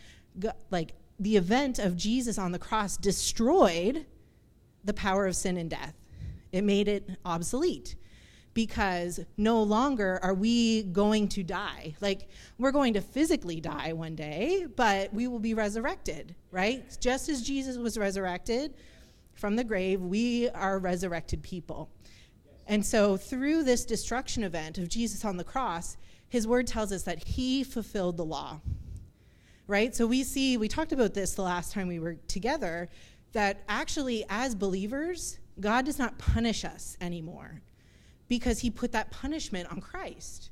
like 0.71 0.95
the 1.21 1.37
event 1.37 1.79
of 1.79 1.97
Jesus 1.97 2.39
on 2.39 2.53
the 2.53 2.59
cross 2.59 2.97
destroyed 2.97 4.07
the 4.85 4.95
power 4.95 5.27
of 5.27 5.37
sin 5.37 5.57
and 5.57 5.71
death. 5.71 5.95
It 6.53 6.65
made 6.65 6.89
it 6.89 7.09
obsolete 7.25 7.97
because 8.53 9.21
no 9.37 9.63
longer 9.63 10.21
are 10.23 10.35
we 10.35 10.85
going 10.85 11.29
to 11.29 11.43
die. 11.43 11.95
Like, 12.01 12.29
we're 12.59 12.73
going 12.73 12.95
to 12.95 13.01
physically 13.01 13.61
die 13.61 13.93
one 13.93 14.15
day, 14.15 14.67
but 14.77 15.13
we 15.13 15.27
will 15.27 15.41
be 15.41 15.55
resurrected, 15.55 16.35
right? 16.53 16.85
Just 17.01 17.29
as 17.29 17.43
Jesus 17.43 17.77
was 17.77 17.99
resurrected 17.99 18.75
from 19.35 19.57
the 19.57 19.65
grave, 19.65 20.01
we 20.01 20.49
are 20.51 20.79
resurrected 20.79 21.43
people. 21.43 21.91
And 22.67 22.85
so, 22.85 23.17
through 23.17 23.65
this 23.65 23.85
destruction 23.85 24.43
event 24.43 24.79
of 24.79 24.89
Jesus 24.89 25.25
on 25.25 25.37
the 25.37 25.45
cross, 25.45 25.97
his 26.29 26.47
word 26.47 26.67
tells 26.67 26.93
us 26.93 27.03
that 27.03 27.23
he 27.25 27.63
fulfilled 27.63 28.17
the 28.17 28.25
law, 28.25 28.61
right? 29.67 29.95
So, 29.95 30.07
we 30.07 30.23
see, 30.23 30.57
we 30.57 30.69
talked 30.69 30.93
about 30.93 31.15
this 31.15 31.35
the 31.35 31.43
last 31.43 31.73
time 31.73 31.89
we 31.89 31.99
were 31.99 32.15
together, 32.29 32.89
that 33.33 33.63
actually, 33.69 34.25
as 34.31 34.55
believers, 34.55 35.39
God 35.61 35.85
does 35.85 35.99
not 35.99 36.19
punish 36.19 36.65
us 36.65 36.97
anymore 37.01 37.61
because 38.29 38.61
he 38.61 38.71
put 38.71 38.93
that 38.93 39.11
punishment 39.11 39.71
on 39.71 39.81
Christ, 39.81 40.51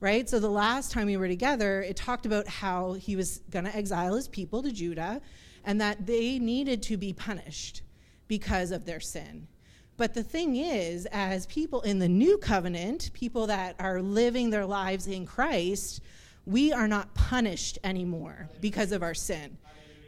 right? 0.00 0.28
So 0.28 0.38
the 0.38 0.50
last 0.50 0.92
time 0.92 1.06
we 1.06 1.16
were 1.16 1.28
together, 1.28 1.82
it 1.82 1.96
talked 1.96 2.26
about 2.26 2.48
how 2.48 2.94
he 2.94 3.16
was 3.16 3.38
going 3.50 3.64
to 3.64 3.74
exile 3.74 4.14
his 4.14 4.28
people 4.28 4.62
to 4.62 4.72
Judah 4.72 5.20
and 5.64 5.80
that 5.80 6.06
they 6.06 6.38
needed 6.38 6.82
to 6.84 6.96
be 6.96 7.12
punished 7.12 7.82
because 8.28 8.70
of 8.72 8.84
their 8.84 9.00
sin. 9.00 9.46
But 9.96 10.14
the 10.14 10.22
thing 10.22 10.56
is, 10.56 11.06
as 11.06 11.46
people 11.46 11.82
in 11.82 11.98
the 11.98 12.08
new 12.08 12.38
covenant, 12.38 13.10
people 13.12 13.46
that 13.48 13.76
are 13.78 14.00
living 14.00 14.50
their 14.50 14.66
lives 14.66 15.06
in 15.06 15.26
Christ, 15.26 16.00
we 16.46 16.72
are 16.72 16.88
not 16.88 17.14
punished 17.14 17.78
anymore 17.84 18.48
because 18.60 18.92
of 18.92 19.02
our 19.02 19.14
sin. 19.14 19.58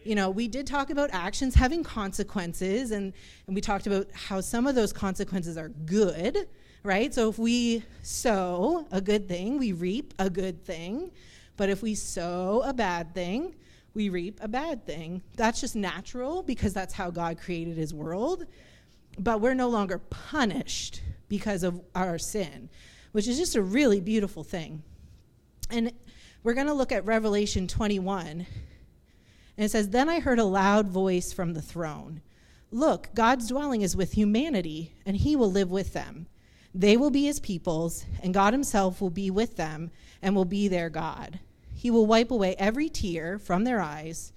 You 0.04 0.14
know, 0.14 0.30
we 0.30 0.48
did 0.48 0.66
talk 0.66 0.90
about 0.90 1.10
actions 1.12 1.54
having 1.54 1.82
consequences, 1.82 2.90
and, 2.90 3.12
and 3.46 3.54
we 3.54 3.60
talked 3.60 3.86
about 3.86 4.06
how 4.12 4.40
some 4.40 4.66
of 4.66 4.74
those 4.74 4.92
consequences 4.92 5.56
are 5.56 5.68
good, 5.68 6.48
right? 6.82 7.12
So 7.14 7.30
if 7.30 7.38
we 7.38 7.82
sow 8.02 8.86
a 8.90 9.00
good 9.00 9.28
thing, 9.28 9.58
we 9.58 9.72
reap 9.72 10.12
a 10.18 10.28
good 10.28 10.64
thing. 10.64 11.10
But 11.56 11.70
if 11.70 11.82
we 11.82 11.94
sow 11.94 12.62
a 12.66 12.74
bad 12.74 13.14
thing, 13.14 13.54
we 13.94 14.08
reap 14.08 14.40
a 14.42 14.48
bad 14.48 14.84
thing. 14.84 15.22
That's 15.36 15.60
just 15.60 15.76
natural 15.76 16.42
because 16.42 16.74
that's 16.74 16.92
how 16.92 17.10
God 17.10 17.38
created 17.38 17.76
his 17.76 17.94
world. 17.94 18.44
But 19.18 19.40
we're 19.40 19.54
no 19.54 19.68
longer 19.68 19.98
punished 19.98 21.02
because 21.28 21.62
of 21.62 21.80
our 21.94 22.18
sin, 22.18 22.68
which 23.12 23.28
is 23.28 23.38
just 23.38 23.56
a 23.56 23.62
really 23.62 24.00
beautiful 24.00 24.44
thing. 24.44 24.82
And 25.70 25.92
we're 26.42 26.54
going 26.54 26.66
to 26.66 26.74
look 26.74 26.92
at 26.92 27.04
Revelation 27.04 27.66
21. 27.66 28.46
And 29.56 29.64
it 29.64 29.70
says, 29.70 29.88
Then 29.88 30.08
I 30.08 30.20
heard 30.20 30.38
a 30.38 30.44
loud 30.44 30.88
voice 30.88 31.32
from 31.32 31.54
the 31.54 31.62
throne 31.62 32.20
Look, 32.70 33.10
God's 33.14 33.48
dwelling 33.48 33.82
is 33.82 33.94
with 33.94 34.14
humanity, 34.14 34.94
and 35.06 35.16
he 35.16 35.36
will 35.36 35.50
live 35.50 35.70
with 35.70 35.92
them. 35.92 36.26
They 36.74 36.96
will 36.96 37.10
be 37.10 37.26
his 37.26 37.38
peoples, 37.38 38.04
and 38.20 38.34
God 38.34 38.52
himself 38.52 39.00
will 39.00 39.10
be 39.10 39.30
with 39.30 39.54
them 39.54 39.92
and 40.20 40.34
will 40.34 40.44
be 40.44 40.66
their 40.66 40.90
God. 40.90 41.38
He 41.72 41.88
will 41.88 42.06
wipe 42.06 42.32
away 42.32 42.56
every 42.58 42.88
tear 42.88 43.38
from 43.38 43.62
their 43.62 43.80
eyes. 43.80 44.32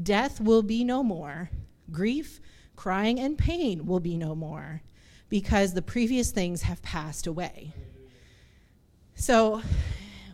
Death 0.00 0.40
will 0.40 0.62
be 0.62 0.82
no 0.82 1.04
more. 1.04 1.50
Grief, 1.92 2.40
crying, 2.76 3.18
and 3.18 3.36
pain 3.36 3.86
will 3.86 4.00
be 4.00 4.16
no 4.16 4.34
more, 4.34 4.82
because 5.28 5.74
the 5.74 5.82
previous 5.82 6.30
things 6.30 6.62
have 6.62 6.82
passed 6.82 7.26
away. 7.26 7.72
So, 9.14 9.62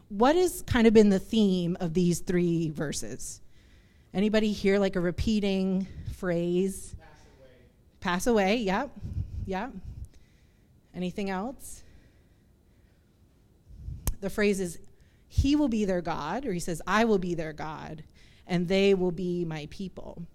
what 0.09 0.37
has 0.37 0.63
kind 0.63 0.87
of 0.87 0.93
been 0.93 1.09
the 1.09 1.19
theme 1.19 1.77
of 1.81 1.95
these 1.95 2.21
three 2.21 2.69
verses? 2.69 3.41
Anybody 4.13 4.53
hear 4.53 4.79
like 4.79 4.97
a 4.97 5.01
repeating 5.01 5.87
phrase? 6.17 6.95
Pass 6.99 7.07
away. 7.39 7.51
Pass 8.01 8.27
away, 8.27 8.57
yep. 8.57 8.91
Yep. 9.47 9.73
Anything 10.95 11.31
else? 11.31 11.83
The 14.21 14.29
phrase 14.29 14.61
is, 14.61 14.79
He 15.29 15.57
will 15.57 15.69
be 15.69 15.85
their 15.85 16.03
God, 16.03 16.45
or 16.45 16.53
He 16.53 16.61
says, 16.61 16.83
I 16.87 17.05
will 17.05 17.19
be 17.19 17.35
their 17.35 17.53
God, 17.53 18.05
and 18.47 18.69
they 18.69 18.93
will 18.93 19.13
be 19.13 19.45
my 19.45 19.67
people. 19.71 20.27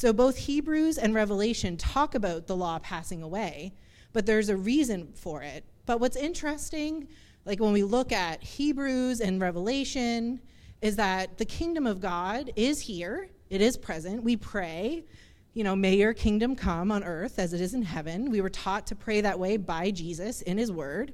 So 0.00 0.14
both 0.14 0.38
Hebrews 0.38 0.96
and 0.96 1.14
Revelation 1.14 1.76
talk 1.76 2.14
about 2.14 2.46
the 2.46 2.56
law 2.56 2.78
passing 2.78 3.22
away, 3.22 3.74
but 4.14 4.24
there's 4.24 4.48
a 4.48 4.56
reason 4.56 5.12
for 5.12 5.42
it. 5.42 5.62
But 5.84 6.00
what's 6.00 6.16
interesting, 6.16 7.06
like 7.44 7.60
when 7.60 7.74
we 7.74 7.82
look 7.82 8.10
at 8.10 8.42
Hebrews 8.42 9.20
and 9.20 9.42
Revelation, 9.42 10.40
is 10.80 10.96
that 10.96 11.36
the 11.36 11.44
kingdom 11.44 11.86
of 11.86 12.00
God 12.00 12.50
is 12.56 12.80
here, 12.80 13.28
it 13.50 13.60
is 13.60 13.76
present. 13.76 14.24
We 14.24 14.38
pray, 14.38 15.04
you 15.52 15.64
know, 15.64 15.76
may 15.76 15.96
your 15.96 16.14
kingdom 16.14 16.56
come 16.56 16.90
on 16.90 17.04
earth 17.04 17.38
as 17.38 17.52
it 17.52 17.60
is 17.60 17.74
in 17.74 17.82
heaven. 17.82 18.30
We 18.30 18.40
were 18.40 18.48
taught 18.48 18.86
to 18.86 18.94
pray 18.94 19.20
that 19.20 19.38
way 19.38 19.58
by 19.58 19.90
Jesus 19.90 20.40
in 20.40 20.56
his 20.56 20.72
word. 20.72 21.12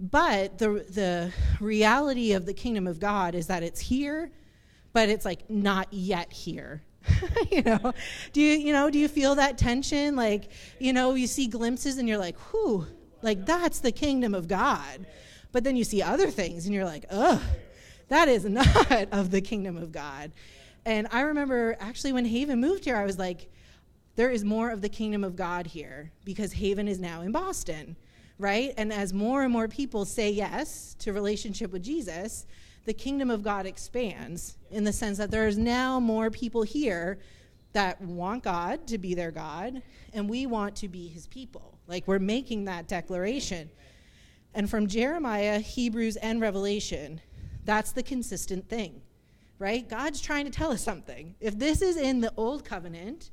But 0.00 0.56
the, 0.56 0.86
the 0.88 1.34
reality 1.60 2.32
of 2.32 2.46
the 2.46 2.54
kingdom 2.54 2.86
of 2.86 2.98
God 2.98 3.34
is 3.34 3.48
that 3.48 3.62
it's 3.62 3.80
here, 3.80 4.30
but 4.94 5.10
it's 5.10 5.26
like 5.26 5.50
not 5.50 5.88
yet 5.92 6.32
here. 6.32 6.82
you 7.50 7.62
know, 7.62 7.92
do 8.32 8.40
you, 8.40 8.58
you 8.58 8.72
know, 8.72 8.90
do 8.90 8.98
you 8.98 9.08
feel 9.08 9.34
that 9.36 9.58
tension? 9.58 10.16
Like, 10.16 10.50
you 10.78 10.92
know, 10.92 11.14
you 11.14 11.26
see 11.26 11.46
glimpses 11.46 11.98
and 11.98 12.08
you're 12.08 12.18
like, 12.18 12.38
whew, 12.50 12.86
like 13.22 13.46
that's 13.46 13.80
the 13.80 13.92
kingdom 13.92 14.34
of 14.34 14.48
God. 14.48 15.06
But 15.52 15.64
then 15.64 15.76
you 15.76 15.84
see 15.84 16.02
other 16.02 16.30
things 16.30 16.66
and 16.66 16.74
you're 16.74 16.84
like, 16.84 17.04
ugh, 17.10 17.40
that 18.08 18.28
is 18.28 18.44
not 18.46 19.12
of 19.12 19.30
the 19.30 19.40
kingdom 19.40 19.76
of 19.76 19.92
God. 19.92 20.32
And 20.86 21.06
I 21.10 21.22
remember 21.22 21.76
actually 21.80 22.12
when 22.12 22.24
Haven 22.24 22.60
moved 22.60 22.84
here, 22.84 22.96
I 22.96 23.04
was 23.04 23.18
like, 23.18 23.50
there 24.16 24.30
is 24.30 24.44
more 24.44 24.70
of 24.70 24.82
the 24.82 24.88
kingdom 24.88 25.24
of 25.24 25.36
God 25.36 25.66
here 25.66 26.12
because 26.24 26.52
Haven 26.52 26.88
is 26.88 26.98
now 26.98 27.22
in 27.22 27.32
Boston, 27.32 27.96
right? 28.38 28.74
And 28.76 28.92
as 28.92 29.12
more 29.12 29.42
and 29.42 29.52
more 29.52 29.68
people 29.68 30.04
say 30.04 30.30
yes 30.30 30.94
to 31.00 31.12
relationship 31.12 31.70
with 31.70 31.82
Jesus, 31.82 32.46
the 32.84 32.94
kingdom 32.94 33.30
of 33.30 33.42
God 33.42 33.66
expands 33.66 34.56
in 34.70 34.84
the 34.84 34.92
sense 34.92 35.18
that 35.18 35.30
there 35.30 35.46
is 35.46 35.58
now 35.58 36.00
more 36.00 36.30
people 36.30 36.62
here 36.62 37.18
that 37.72 38.00
want 38.00 38.42
God 38.42 38.86
to 38.88 38.98
be 38.98 39.14
their 39.14 39.30
God, 39.30 39.82
and 40.12 40.28
we 40.28 40.46
want 40.46 40.74
to 40.76 40.88
be 40.88 41.06
his 41.06 41.26
people. 41.28 41.78
Like 41.86 42.08
we're 42.08 42.18
making 42.18 42.64
that 42.64 42.88
declaration. 42.88 43.70
And 44.54 44.68
from 44.68 44.88
Jeremiah, 44.88 45.60
Hebrews, 45.60 46.16
and 46.16 46.40
Revelation, 46.40 47.20
that's 47.64 47.92
the 47.92 48.02
consistent 48.02 48.68
thing 48.68 49.02
right? 49.60 49.86
God's 49.88 50.20
trying 50.20 50.46
to 50.46 50.50
tell 50.50 50.72
us 50.72 50.82
something. 50.82 51.36
If 51.38 51.56
this 51.56 51.82
is 51.82 51.96
in 51.96 52.20
the 52.20 52.32
old 52.36 52.64
covenant 52.64 53.30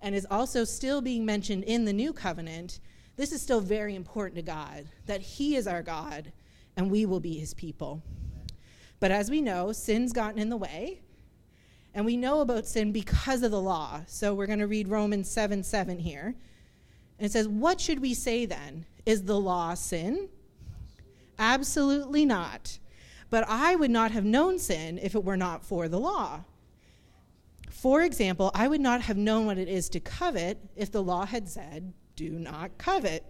and 0.00 0.14
is 0.14 0.26
also 0.30 0.62
still 0.62 1.00
being 1.00 1.24
mentioned 1.24 1.64
in 1.64 1.86
the 1.86 1.92
new 1.92 2.12
covenant, 2.12 2.80
this 3.16 3.32
is 3.32 3.42
still 3.42 3.60
very 3.60 3.96
important 3.96 4.36
to 4.36 4.42
God 4.42 4.84
that 5.06 5.22
He 5.22 5.56
is 5.56 5.66
our 5.66 5.82
God 5.82 6.30
and 6.76 6.90
we 6.90 7.06
will 7.06 7.18
be 7.18 7.34
His 7.34 7.54
people. 7.54 8.02
But 9.00 9.10
as 9.10 9.30
we 9.30 9.40
know, 9.40 9.72
sin's 9.72 10.12
gotten 10.12 10.38
in 10.38 10.50
the 10.50 10.56
way, 10.56 11.00
and 11.94 12.04
we 12.04 12.16
know 12.16 12.40
about 12.40 12.66
sin 12.66 12.92
because 12.92 13.42
of 13.42 13.50
the 13.50 13.60
law. 13.60 14.02
So 14.06 14.34
we're 14.34 14.46
going 14.46 14.60
to 14.60 14.66
read 14.66 14.88
Romans 14.88 15.28
7 15.30 15.62
7 15.62 15.98
here. 15.98 16.34
And 17.18 17.26
it 17.26 17.32
says, 17.32 17.48
What 17.48 17.80
should 17.80 18.00
we 18.00 18.14
say 18.14 18.46
then? 18.46 18.86
Is 19.04 19.24
the 19.24 19.40
law 19.40 19.74
sin? 19.74 20.28
Absolutely 21.38 22.24
not. 22.24 22.78
But 23.30 23.44
I 23.48 23.74
would 23.74 23.90
not 23.90 24.10
have 24.10 24.24
known 24.24 24.58
sin 24.58 24.98
if 24.98 25.14
it 25.14 25.24
were 25.24 25.36
not 25.36 25.64
for 25.64 25.88
the 25.88 25.98
law. 25.98 26.44
For 27.70 28.02
example, 28.02 28.50
I 28.54 28.68
would 28.68 28.80
not 28.80 29.00
have 29.02 29.16
known 29.16 29.46
what 29.46 29.56
it 29.56 29.68
is 29.68 29.88
to 29.90 30.00
covet 30.00 30.58
if 30.76 30.92
the 30.92 31.02
law 31.02 31.24
had 31.24 31.48
said, 31.48 31.92
do 32.14 32.30
not 32.30 32.76
covet. 32.76 33.24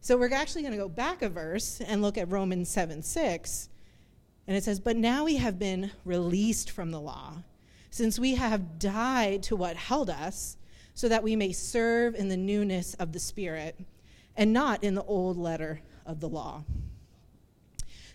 So 0.00 0.16
we're 0.16 0.32
actually 0.32 0.62
going 0.62 0.72
to 0.72 0.78
go 0.78 0.88
back 0.88 1.22
a 1.22 1.28
verse 1.28 1.80
and 1.80 2.02
look 2.02 2.16
at 2.16 2.30
Romans 2.30 2.68
7 2.68 3.02
6. 3.02 3.70
And 4.46 4.56
it 4.56 4.64
says, 4.64 4.80
But 4.80 4.96
now 4.96 5.24
we 5.24 5.36
have 5.36 5.58
been 5.58 5.90
released 6.04 6.70
from 6.70 6.90
the 6.90 7.00
law, 7.00 7.42
since 7.90 8.18
we 8.18 8.34
have 8.34 8.78
died 8.78 9.42
to 9.44 9.56
what 9.56 9.76
held 9.76 10.10
us, 10.10 10.56
so 10.94 11.08
that 11.08 11.22
we 11.22 11.34
may 11.36 11.52
serve 11.52 12.14
in 12.14 12.28
the 12.28 12.36
newness 12.36 12.94
of 12.94 13.12
the 13.12 13.18
Spirit 13.18 13.78
and 14.36 14.52
not 14.52 14.82
in 14.82 14.94
the 14.94 15.04
old 15.04 15.36
letter 15.36 15.80
of 16.06 16.20
the 16.20 16.28
law. 16.28 16.64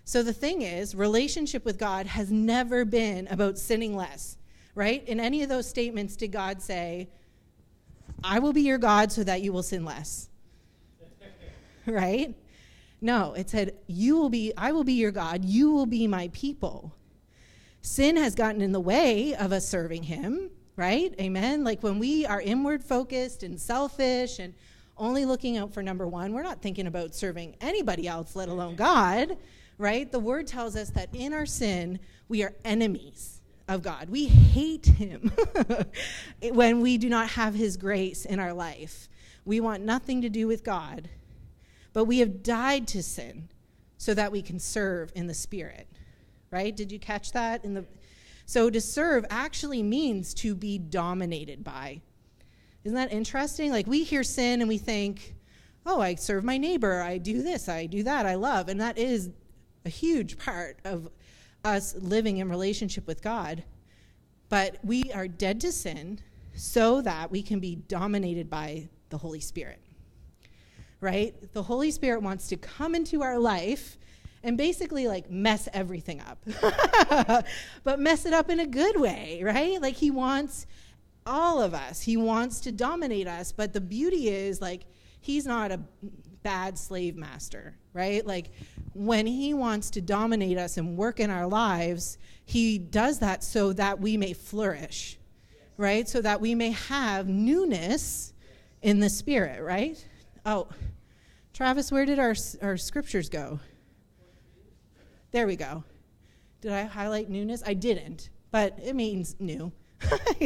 So 0.06 0.24
the 0.24 0.34
thing 0.34 0.64
is, 0.64 0.96
relationship 0.96 1.66
with 1.66 1.78
God 1.78 2.08
has 2.08 2.32
never 2.32 2.84
been 2.84 3.28
about 3.28 3.58
sinning 3.58 3.96
less, 3.96 4.38
right? 4.76 5.08
In 5.08 5.20
any 5.20 5.44
of 5.44 5.50
those 5.50 5.70
statements, 5.70 6.16
did 6.16 6.32
God 6.32 6.62
say, 6.62 7.10
I 8.24 8.40
will 8.40 8.54
be 8.54 8.64
your 8.64 8.78
God 8.78 9.12
so 9.12 9.24
that 9.24 9.42
you 9.42 9.54
will 9.54 9.64
sin 9.64 9.86
less? 9.86 10.30
right? 11.86 12.34
No, 13.02 13.34
it 13.34 13.50
said, 13.50 13.76
You 13.88 14.18
will 14.18 14.30
be, 14.30 14.54
I 14.58 14.72
will 14.72 14.84
be 14.84 14.94
your 14.94 15.12
God, 15.12 15.46
you 15.46 15.72
will 15.72 15.86
be 15.86 16.08
my 16.08 16.30
people. 16.34 16.94
Sin 17.82 18.18
has 18.18 18.36
gotten 18.36 18.62
in 18.62 18.72
the 18.72 18.80
way 18.80 19.34
of 19.36 19.54
us 19.54 19.68
serving 19.68 20.04
him, 20.04 20.50
right? 20.76 21.14
Amen. 21.20 21.64
Like 21.64 21.82
when 21.82 21.98
we 21.98 22.26
are 22.26 22.42
inward 22.42 22.84
focused 22.84 23.44
and 23.44 23.60
selfish 23.60 24.40
and 24.40 24.54
only 24.98 25.26
looking 25.26 25.58
out 25.58 25.74
for 25.74 25.82
number 25.82 26.06
one, 26.06 26.34
we're 26.34 26.44
not 26.44 26.62
thinking 26.62 26.88
about 26.88 27.16
serving 27.16 27.56
anybody 27.62 28.08
else, 28.08 28.36
let 28.36 28.50
alone 28.50 28.76
God, 28.76 29.38
right? 29.78 30.12
The 30.12 30.20
word 30.20 30.46
tells 30.46 30.76
us 30.76 30.90
that 30.92 31.10
in 31.14 31.34
our 31.34 31.46
sin, 31.46 32.00
we 32.28 32.44
are 32.44 32.54
enemies 32.66 33.40
of 33.70 33.82
God. 33.82 34.10
We 34.10 34.26
hate 34.26 34.88
him 34.88 35.32
when 36.42 36.82
we 36.82 36.98
do 36.98 37.08
not 37.08 37.30
have 37.30 37.54
his 37.54 37.78
grace 37.78 38.26
in 38.26 38.40
our 38.40 38.52
life. 38.52 39.08
We 39.46 39.62
want 39.62 39.84
nothing 39.84 40.22
to 40.22 40.30
do 40.30 40.48
with 40.48 40.64
God, 40.64 41.08
but 41.94 42.06
we 42.06 42.20
have 42.20 42.44
died 42.44 42.88
to 42.90 43.04
sin 43.04 43.50
so 43.98 44.14
that 44.14 44.32
we 44.32 44.42
can 44.42 44.60
serve 44.60 45.12
in 45.16 45.28
the 45.28 45.34
spirit. 45.34 45.88
Right? 46.52 46.76
Did 46.76 46.92
you 46.92 47.00
catch 47.00 47.32
that 47.34 47.64
in 47.64 47.74
the 47.74 47.86
So 48.46 48.72
to 48.72 48.82
serve 48.82 49.28
actually 49.30 49.84
means 49.84 50.34
to 50.36 50.56
be 50.56 50.80
dominated 50.80 51.64
by. 51.64 52.02
Isn't 52.84 52.96
that 52.96 53.14
interesting? 53.14 53.72
Like 53.72 53.86
we 53.86 54.04
hear 54.04 54.24
sin 54.24 54.62
and 54.62 54.68
we 54.68 54.80
think, 54.80 55.36
"Oh, 55.86 56.02
I 56.02 56.16
serve 56.16 56.44
my 56.44 56.58
neighbor, 56.58 57.00
I 57.02 57.20
do 57.20 57.44
this, 57.44 57.70
I 57.70 57.86
do 57.86 58.02
that, 58.02 58.26
I 58.26 58.34
love." 58.34 58.68
And 58.68 58.82
that 58.82 58.98
is 58.98 59.30
a 59.86 59.90
huge 59.90 60.40
part 60.40 60.80
of 60.84 61.12
us 61.64 61.94
living 61.96 62.38
in 62.38 62.50
relationship 62.50 63.06
with 63.06 63.22
God. 63.22 63.64
But 64.48 64.84
we 64.84 65.12
are 65.12 65.28
dead 65.28 65.62
to 65.62 65.72
sin 65.72 66.20
so 66.56 67.02
that 67.02 67.30
we 67.30 67.44
can 67.44 67.60
be 67.60 67.76
dominated 67.76 68.50
by 68.50 68.90
the 69.10 69.20
Holy 69.20 69.42
Spirit. 69.42 69.80
Right? 71.02 71.54
The 71.54 71.64
Holy 71.64 71.92
Spirit 71.92 72.22
wants 72.22 72.48
to 72.50 72.58
come 72.58 72.94
into 72.94 73.24
our 73.24 73.40
life 73.40 73.98
and 74.44 74.58
basically 74.58 75.08
like 75.08 75.30
mess 75.30 75.68
everything 75.74 76.22
up. 76.22 76.40
but 77.84 78.00
mess 78.00 78.26
it 78.26 78.34
up 78.34 78.50
in 78.50 78.60
a 78.60 78.68
good 78.68 79.00
way, 79.00 79.42
right? 79.44 79.82
Like 79.82 79.96
he 79.96 80.12
wants 80.12 80.66
all 81.26 81.62
of 81.62 81.74
us. 81.74 82.02
He 82.02 82.18
wants 82.18 82.60
to 82.62 82.72
dominate 82.72 83.28
us, 83.28 83.52
but 83.52 83.74
the 83.74 83.82
beauty 83.82 84.30
is 84.30 84.62
like 84.62 84.86
he's 85.22 85.46
not 85.46 85.72
a 85.72 85.80
bad 86.44 86.78
slave 86.78 87.16
master, 87.16 87.76
right? 87.94 88.26
Like 88.26 88.52
when 88.94 89.28
he 89.28 89.54
wants 89.54 89.90
to 89.92 90.02
dominate 90.02 90.58
us 90.58 90.78
and 90.78 90.98
work 90.98 91.20
in 91.20 91.30
our 91.30 91.48
lives, 91.48 92.18
he 92.46 92.78
does 92.78 93.20
that 93.20 93.44
so 93.44 93.74
that 93.74 94.00
we 94.00 94.18
may 94.18 94.34
flourish, 94.34 95.18
right? 95.78 96.08
So 96.08 96.22
that 96.22 96.42
we 96.42 96.56
may 96.56 96.72
have 96.72 97.28
newness 97.28 98.34
in 98.82 99.00
the 99.00 99.10
spirit, 99.10 99.62
right? 99.62 100.04
Oh, 100.46 100.68
Travis, 101.54 101.92
where 101.92 102.06
did 102.06 102.20
our, 102.20 102.36
our 102.62 102.78
scriptures 102.78 103.30
go? 103.30 103.60
There 105.32 105.46
we 105.46 105.56
go. 105.56 105.84
Did 106.62 106.72
I 106.72 106.84
highlight 106.84 107.30
newness? 107.30 107.64
I 107.66 107.74
didn't, 107.74 108.30
but 108.52 108.78
it 108.84 108.96
means 108.96 109.36
new. 109.40 109.72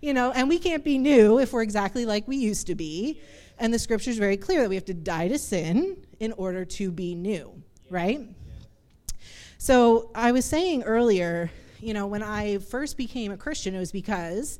you 0.00 0.14
know, 0.14 0.32
and 0.32 0.48
we 0.48 0.58
can't 0.58 0.82
be 0.82 0.98
new 0.98 1.38
if 1.38 1.52
we're 1.52 1.62
exactly 1.62 2.06
like 2.06 2.26
we 2.26 2.36
used 2.36 2.66
to 2.68 2.74
be. 2.74 3.20
And 3.58 3.72
the 3.72 3.78
scripture 3.78 4.10
is 4.10 4.18
very 4.18 4.36
clear 4.36 4.62
that 4.62 4.68
we 4.68 4.76
have 4.76 4.84
to 4.86 4.94
die 4.94 5.28
to 5.28 5.38
sin 5.38 5.96
in 6.20 6.32
order 6.32 6.64
to 6.64 6.90
be 6.90 7.14
new, 7.14 7.62
right? 7.90 8.20
So 9.58 10.10
I 10.14 10.32
was 10.32 10.44
saying 10.44 10.84
earlier, 10.84 11.50
you 11.80 11.92
know, 11.92 12.06
when 12.06 12.22
I 12.22 12.58
first 12.58 12.96
became 12.96 13.32
a 13.32 13.36
Christian, 13.36 13.74
it 13.74 13.78
was 13.78 13.92
because 13.92 14.58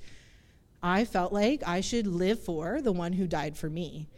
I 0.82 1.04
felt 1.04 1.32
like 1.32 1.62
I 1.66 1.80
should 1.80 2.06
live 2.06 2.40
for 2.40 2.80
the 2.80 2.92
one 2.92 3.12
who 3.12 3.26
died 3.26 3.56
for 3.56 3.70
me. 3.70 4.08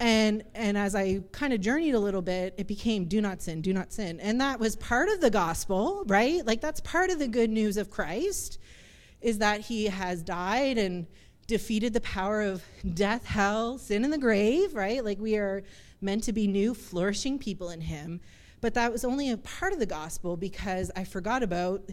And 0.00 0.44
and 0.54 0.78
as 0.78 0.94
I 0.94 1.20
kind 1.30 1.52
of 1.52 1.60
journeyed 1.60 1.94
a 1.94 2.00
little 2.00 2.22
bit, 2.22 2.54
it 2.56 2.66
became 2.66 3.04
do 3.04 3.20
not 3.20 3.42
sin, 3.42 3.60
do 3.60 3.74
not 3.74 3.92
sin. 3.92 4.18
And 4.18 4.40
that 4.40 4.58
was 4.58 4.74
part 4.76 5.10
of 5.10 5.20
the 5.20 5.30
gospel, 5.30 6.04
right? 6.06 6.44
Like 6.44 6.62
that's 6.62 6.80
part 6.80 7.10
of 7.10 7.18
the 7.18 7.28
good 7.28 7.50
news 7.50 7.76
of 7.76 7.90
Christ 7.90 8.58
is 9.20 9.38
that 9.38 9.60
he 9.60 9.84
has 9.84 10.22
died 10.22 10.78
and 10.78 11.06
defeated 11.46 11.92
the 11.92 12.00
power 12.00 12.40
of 12.40 12.64
death, 12.94 13.26
hell, 13.26 13.76
sin, 13.76 14.02
and 14.02 14.12
the 14.12 14.18
grave, 14.18 14.74
right? 14.74 15.04
Like 15.04 15.18
we 15.20 15.36
are 15.36 15.62
meant 16.00 16.24
to 16.24 16.32
be 16.32 16.46
new, 16.46 16.72
flourishing 16.72 17.38
people 17.38 17.68
in 17.68 17.82
him. 17.82 18.22
But 18.62 18.72
that 18.74 18.90
was 18.90 19.04
only 19.04 19.30
a 19.30 19.36
part 19.36 19.74
of 19.74 19.80
the 19.80 19.86
gospel 19.86 20.38
because 20.38 20.90
I 20.96 21.04
forgot 21.04 21.42
about 21.42 21.90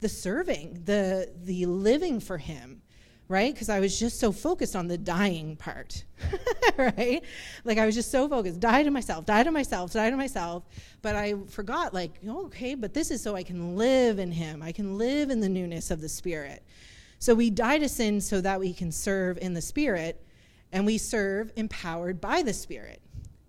the 0.00 0.08
serving, 0.08 0.82
the 0.86 1.30
the 1.44 1.66
living 1.66 2.20
for 2.20 2.38
him 2.38 2.80
right? 3.30 3.54
Because 3.54 3.68
I 3.68 3.78
was 3.78 3.96
just 3.96 4.18
so 4.18 4.32
focused 4.32 4.74
on 4.74 4.88
the 4.88 4.98
dying 4.98 5.54
part, 5.54 6.02
right? 6.76 7.22
Like 7.62 7.78
I 7.78 7.86
was 7.86 7.94
just 7.94 8.10
so 8.10 8.28
focused, 8.28 8.58
die 8.58 8.82
to 8.82 8.90
myself, 8.90 9.24
die 9.24 9.44
to 9.44 9.52
myself, 9.52 9.92
die 9.92 10.10
to 10.10 10.16
myself. 10.16 10.64
But 11.00 11.14
I 11.14 11.34
forgot, 11.48 11.94
like, 11.94 12.18
okay, 12.26 12.74
but 12.74 12.92
this 12.92 13.12
is 13.12 13.22
so 13.22 13.36
I 13.36 13.44
can 13.44 13.76
live 13.76 14.18
in 14.18 14.32
Him. 14.32 14.64
I 14.64 14.72
can 14.72 14.98
live 14.98 15.30
in 15.30 15.38
the 15.38 15.48
newness 15.48 15.92
of 15.92 16.00
the 16.00 16.08
Spirit. 16.08 16.64
So 17.20 17.32
we 17.32 17.50
die 17.50 17.78
to 17.78 17.88
sin 17.88 18.20
so 18.20 18.40
that 18.40 18.58
we 18.58 18.74
can 18.74 18.90
serve 18.90 19.38
in 19.38 19.54
the 19.54 19.62
Spirit, 19.62 20.20
and 20.72 20.84
we 20.84 20.98
serve 20.98 21.52
empowered 21.54 22.20
by 22.20 22.42
the 22.42 22.52
Spirit, 22.52 23.00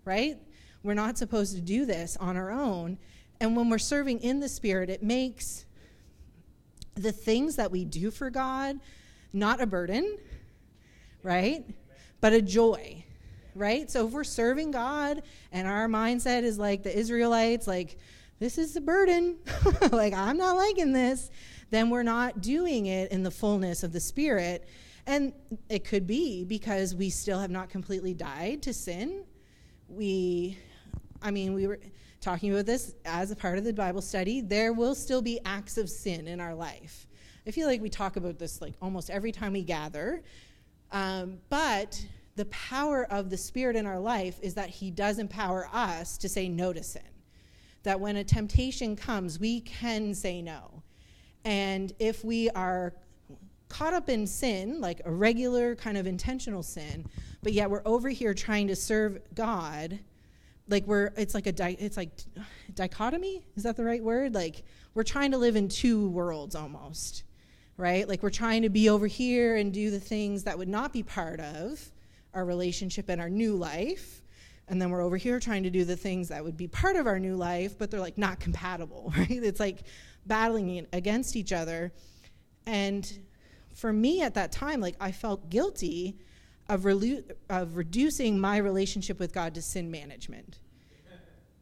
right? 0.05 0.37
We're 0.83 0.93
not 0.93 1.17
supposed 1.17 1.55
to 1.55 1.61
do 1.61 1.87
this 1.87 2.17
on 2.17 2.37
our 2.37 2.51
own. 2.51 2.99
And 3.39 3.57
when 3.57 3.67
we're 3.67 3.79
serving 3.79 4.19
in 4.19 4.41
the 4.41 4.49
Spirit, 4.49 4.91
it 4.91 5.01
makes 5.01 5.65
the 6.93 7.11
things 7.11 7.55
that 7.55 7.71
we 7.71 7.83
do 7.83 8.11
for 8.11 8.29
God 8.29 8.79
not 9.33 9.61
a 9.61 9.65
burden, 9.65 10.17
right? 11.23 11.63
But 12.19 12.33
a 12.33 12.41
joy, 12.41 13.03
right? 13.55 13.89
So 13.89 14.07
if 14.07 14.13
we're 14.13 14.23
serving 14.23 14.71
God 14.71 15.23
and 15.51 15.67
our 15.67 15.87
mindset 15.87 16.43
is 16.43 16.57
like 16.57 16.83
the 16.83 16.97
Israelites, 16.97 17.67
like, 17.67 17.97
this 18.39 18.57
is 18.57 18.73
the 18.73 18.81
burden, 18.81 19.37
like, 19.91 20.13
I'm 20.13 20.37
not 20.37 20.55
liking 20.55 20.93
this, 20.93 21.29
then 21.69 21.89
we're 21.89 22.03
not 22.03 22.41
doing 22.41 22.87
it 22.87 23.11
in 23.11 23.23
the 23.23 23.31
fullness 23.31 23.83
of 23.83 23.93
the 23.93 23.99
Spirit. 23.99 24.67
And 25.07 25.33
it 25.69 25.83
could 25.83 26.05
be 26.05 26.43
because 26.43 26.93
we 26.93 27.09
still 27.09 27.39
have 27.39 27.51
not 27.51 27.69
completely 27.69 28.13
died 28.13 28.61
to 28.63 28.73
sin. 28.73 29.23
We, 29.87 30.57
I 31.21 31.31
mean, 31.31 31.53
we 31.53 31.67
were 31.67 31.79
talking 32.19 32.51
about 32.51 32.65
this 32.65 32.93
as 33.05 33.31
a 33.31 33.35
part 33.35 33.57
of 33.57 33.63
the 33.63 33.73
Bible 33.73 34.01
study. 34.01 34.41
There 34.41 34.73
will 34.73 34.95
still 34.95 35.21
be 35.21 35.39
acts 35.43 35.77
of 35.77 35.89
sin 35.89 36.27
in 36.27 36.39
our 36.39 36.53
life. 36.53 37.07
I 37.47 37.51
feel 37.51 37.67
like 37.67 37.81
we 37.81 37.89
talk 37.89 38.15
about 38.15 38.37
this 38.37 38.61
like 38.61 38.73
almost 38.81 39.09
every 39.09 39.31
time 39.31 39.53
we 39.53 39.63
gather. 39.63 40.23
Um, 40.91 41.39
but 41.49 42.03
the 42.35 42.45
power 42.45 43.05
of 43.05 43.29
the 43.29 43.37
Spirit 43.37 43.75
in 43.75 43.85
our 43.85 43.99
life 43.99 44.39
is 44.41 44.53
that 44.55 44.69
He 44.69 44.91
does 44.91 45.19
empower 45.19 45.67
us 45.73 46.17
to 46.19 46.29
say 46.29 46.47
no 46.47 46.73
to 46.73 46.83
sin. 46.83 47.01
That 47.83 47.99
when 47.99 48.17
a 48.17 48.23
temptation 48.23 48.95
comes, 48.95 49.39
we 49.39 49.61
can 49.61 50.13
say 50.13 50.41
no. 50.41 50.83
And 51.43 51.93
if 51.99 52.23
we 52.23 52.49
are 52.51 52.93
caught 53.69 53.93
up 53.93 54.09
in 54.09 54.27
sin, 54.27 54.79
like 54.79 55.01
a 55.05 55.11
regular 55.11 55.75
kind 55.75 55.97
of 55.97 56.05
intentional 56.05 56.61
sin, 56.61 57.07
but 57.41 57.53
yet 57.53 57.69
we're 57.69 57.81
over 57.85 58.09
here 58.09 58.33
trying 58.33 58.67
to 58.67 58.75
serve 58.75 59.17
God, 59.33 59.99
like 60.67 60.85
we're 60.85 61.11
it's 61.17 61.33
like 61.33 61.47
a 61.47 61.51
di- 61.51 61.77
it's 61.79 61.97
like 61.97 62.09
dichotomy 62.73 63.45
is 63.55 63.63
that 63.63 63.75
the 63.75 63.83
right 63.83 64.03
word 64.03 64.33
like 64.33 64.63
we're 64.93 65.03
trying 65.03 65.31
to 65.31 65.37
live 65.37 65.55
in 65.55 65.67
two 65.67 66.09
worlds 66.09 66.55
almost 66.55 67.23
right? 67.77 68.07
Like 68.07 68.23
we're 68.23 68.29
trying 68.29 68.61
to 68.63 68.69
be 68.69 68.89
over 68.89 69.07
here 69.07 69.55
and 69.55 69.73
do 69.73 69.91
the 69.91 69.99
things 69.99 70.43
that 70.43 70.57
would 70.57 70.67
not 70.67 70.93
be 70.93 71.03
part 71.03 71.39
of 71.39 71.91
our 72.33 72.45
relationship 72.45 73.09
and 73.09 73.19
our 73.19 73.29
new 73.29 73.55
life. 73.55 74.21
And 74.67 74.81
then 74.81 74.89
we're 74.89 75.01
over 75.01 75.17
here 75.17 75.39
trying 75.39 75.63
to 75.63 75.69
do 75.69 75.83
the 75.83 75.97
things 75.97 76.29
that 76.29 76.43
would 76.43 76.55
be 76.55 76.67
part 76.67 76.95
of 76.95 77.07
our 77.07 77.19
new 77.19 77.35
life, 77.35 77.77
but 77.77 77.91
they're 77.91 77.99
like 77.99 78.17
not 78.17 78.39
compatible, 78.39 79.13
right? 79.17 79.29
It's 79.29 79.59
like 79.59 79.83
battling 80.25 80.87
against 80.93 81.35
each 81.35 81.51
other. 81.51 81.91
And 82.65 83.11
for 83.73 83.91
me 83.91 84.21
at 84.21 84.35
that 84.35 84.51
time, 84.51 84.79
like 84.79 84.95
I 84.99 85.11
felt 85.11 85.49
guilty 85.49 86.17
of, 86.69 86.81
relu- 86.81 87.29
of 87.49 87.75
reducing 87.75 88.39
my 88.39 88.57
relationship 88.57 89.19
with 89.19 89.33
God 89.33 89.55
to 89.55 89.61
sin 89.61 89.91
management. 89.91 90.59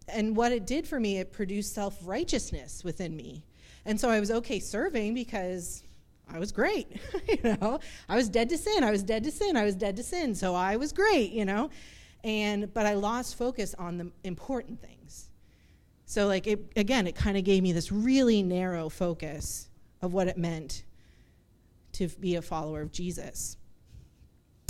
And 0.08 0.36
what 0.36 0.52
it 0.52 0.65
did 0.65 0.88
for 0.88 1.00
me, 1.00 1.19
it 1.19 1.32
produced 1.32 1.74
self 1.74 1.98
righteousness 2.04 2.84
within 2.84 3.15
me. 3.15 3.45
And 3.86 4.00
so 4.00 4.10
I 4.10 4.19
was 4.19 4.32
okay 4.32 4.60
serving 4.60 5.13
because 5.13 5.84
I 6.32 6.39
was 6.39 6.52
great. 6.52 7.00
you 7.28 7.39
know, 7.44 7.80
I 8.08 8.15
was 8.15 8.30
dead 8.30 8.50
to 8.50 8.58
sin. 8.58 8.84
I 8.84 8.92
was 8.92 9.04
dead 9.04 9.24
to 9.24 9.32
sin. 9.32 9.58
I 9.58 9.63
was 9.63 9.76
dead 9.76 9.96
to 9.98 10.04
sin. 10.04 10.36
So 10.36 10.56
I 10.56 10.76
was 10.76 10.92
great, 10.92 11.32
you 11.32 11.46
know. 11.46 11.70
And 12.24 12.74
but 12.74 12.86
I 12.86 12.94
lost 12.94 13.36
focus 13.36 13.74
on 13.76 13.98
the 13.98 14.12
important 14.24 14.82
things. 14.82 15.30
So 16.06 16.28
like 16.28 16.48
it 16.48 16.72
again, 16.76 17.08
it 17.08 17.15
kind 17.15 17.38
of 17.38 17.44
gave 17.44 17.63
me 17.63 17.72
this 17.72 17.92
really 17.92 18.44
narrow 18.44 18.89
focus 18.89 19.70
of 20.02 20.13
what 20.13 20.28
it 20.28 20.38
meant 20.38 20.84
to 21.94 22.08
be 22.08 22.36
a 22.36 22.42
follower 22.42 22.82
of 22.82 22.92
Jesus. 22.92 23.58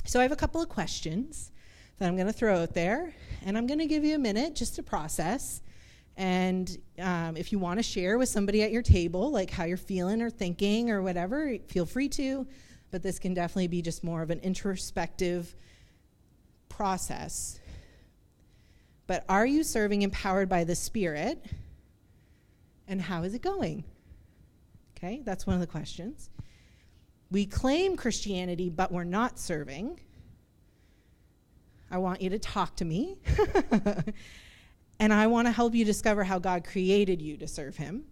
So 0.06 0.20
I 0.20 0.24
have 0.24 0.32
a 0.32 0.38
couple 0.38 0.62
of 0.62 0.70
questions 0.70 1.52
that 1.98 2.08
I'm 2.08 2.16
going 2.16 2.28
to 2.28 2.34
throw 2.34 2.62
out 2.62 2.74
there, 2.74 3.14
and 3.46 3.58
I'm 3.58 3.68
going 3.68 3.80
to 3.80 3.86
give 3.86 4.04
you 4.04 4.16
a 4.16 4.20
minute 4.20 4.56
just 4.56 4.76
to 4.76 4.84
process 4.84 5.62
and 6.20 6.78
um, 7.00 7.38
if 7.38 7.54
you 7.54 7.60
want 7.60 7.80
to 7.80 7.84
share 7.84 8.18
with 8.18 8.28
somebody 8.28 8.62
at 8.62 8.74
your 8.74 8.82
table, 8.82 9.32
like 9.32 9.50
how 9.50 9.64
you're 9.64 9.78
feeling 9.78 10.22
or 10.22 10.30
thinking 10.30 10.92
or 10.92 11.02
whatever, 11.02 11.56
feel 11.70 11.86
free 11.86 12.10
to. 12.10 12.46
But 12.92 13.02
this 13.02 13.20
can 13.20 13.34
definitely 13.34 13.70
be 13.70 13.82
just 13.82 14.04
more 14.04 14.22
of 14.22 14.30
an 14.30 14.40
introspective 14.40 15.56
process. 16.68 17.60
but 19.08 19.24
are 19.30 19.46
you 19.46 19.64
serving 19.64 20.02
empowered 20.02 20.50
by 20.50 20.66
the 20.66 20.76
Spirit? 20.76 21.46
And 22.86 23.02
how 23.02 23.24
is 23.24 23.34
it 23.34 23.42
going? 23.42 23.86
Okay, 24.98 25.22
that's 25.24 25.48
one 25.48 25.54
of 25.54 25.62
the 25.62 25.68
questions. 25.68 26.30
We 27.32 27.46
claim 27.46 27.96
Christianity, 27.96 28.70
but 28.70 28.92
we're 28.92 29.06
not 29.06 29.40
serving. 29.40 30.02
I 31.90 32.00
want 32.00 32.22
you 32.22 32.30
to 32.32 32.40
talk 32.40 32.76
to 32.78 32.86
me. 32.86 33.20
and 35.00 35.14
I 35.14 35.28
want 35.28 35.48
to 35.48 35.52
help 35.52 35.74
you 35.74 35.86
discover 35.86 36.24
how 36.24 36.40
God 36.40 36.64
created 36.64 37.22
you 37.22 37.38
to 37.38 37.48
serve 37.48 37.78
Him. 37.78 38.04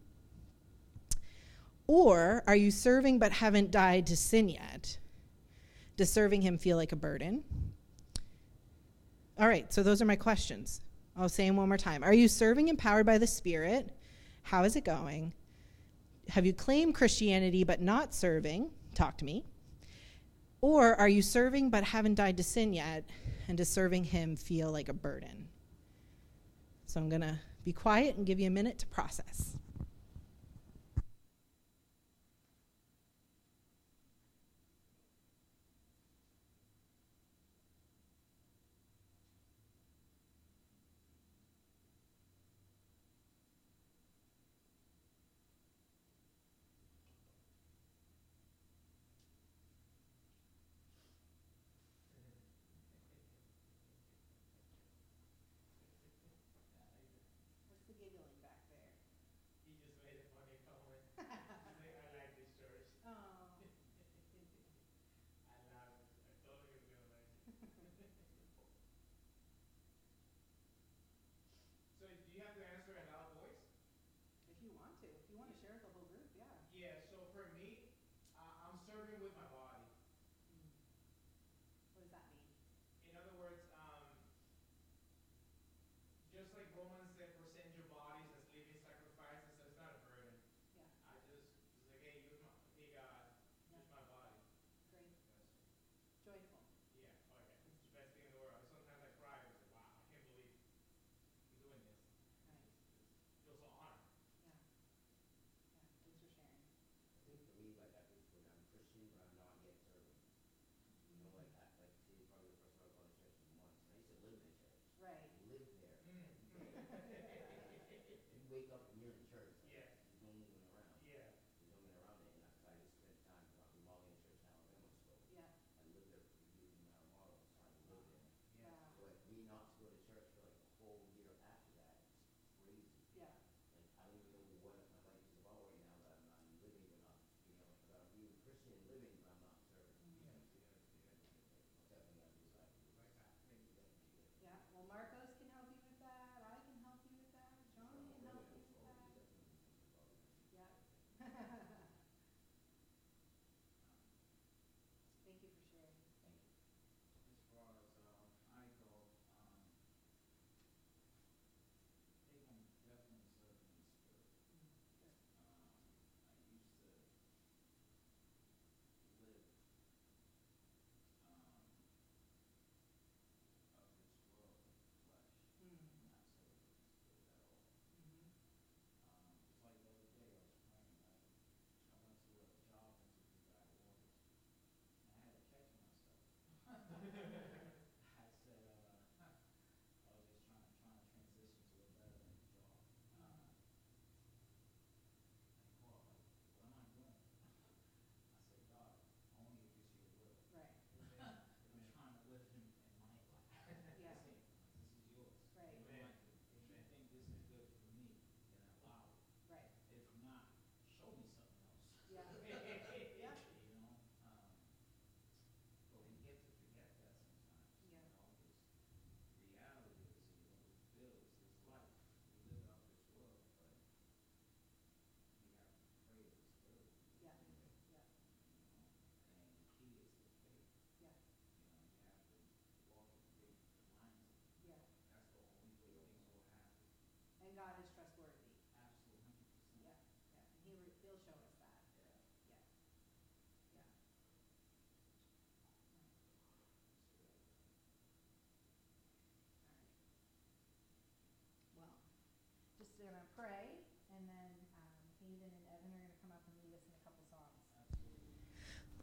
Or 1.86 2.43
are 2.47 2.56
you 2.56 2.71
serving 2.71 3.19
but 3.19 3.32
haven't 3.32 3.71
died 3.71 4.08
to 4.08 4.17
sin 4.17 4.50
yet? 4.50 4.97
Does 5.97 6.12
serving 6.12 6.41
Him 6.41 6.58
feel 6.58 6.78
like 6.78 6.91
a 6.91 6.97
burden? 6.97 7.43
All 9.39 9.47
right, 9.47 9.71
so 9.71 9.84
those 9.84 10.02
are 10.02 10.06
my 10.06 10.15
questions. 10.15 10.82
I'll 11.17 11.30
say 11.30 11.47
them 11.47 11.58
one 11.58 11.67
more 11.67 11.78
time. 11.78 12.04
Are 12.04 12.13
you 12.13 12.28
serving 12.28 12.67
empowered 12.67 13.06
by 13.06 13.17
the 13.17 13.28
Spirit? 13.28 13.95
How 14.43 14.63
is 14.63 14.76
it 14.76 14.86
going? 14.86 15.34
Have 16.30 16.45
you 16.45 16.54
claimed 16.54 16.95
Christianity 16.95 17.63
but 17.63 17.82
not 17.82 18.13
serving? 18.13 18.71
Talk 18.95 19.17
to 19.17 19.26
me. 19.26 19.45
Or 20.62 20.95
are 20.95 21.10
you 21.10 21.21
serving 21.21 21.69
but 21.69 21.84
haven't 21.84 22.15
died 22.15 22.38
to 22.38 22.43
sin 22.43 22.73
yet? 22.73 23.10
And 23.47 23.58
does 23.58 23.69
serving 23.69 24.06
Him 24.06 24.36
feel 24.36 24.71
like 24.71 24.89
a 24.89 24.93
burden? 24.93 25.47
So 26.88 27.02
I'm 27.02 27.10
going 27.10 27.21
to 27.21 27.38
be 27.65 27.73
quiet 27.73 28.15
and 28.15 28.26
give 28.26 28.39
you 28.39 28.47
a 28.47 28.52
minute 28.52 28.80
to 28.80 28.88
process. 28.88 29.58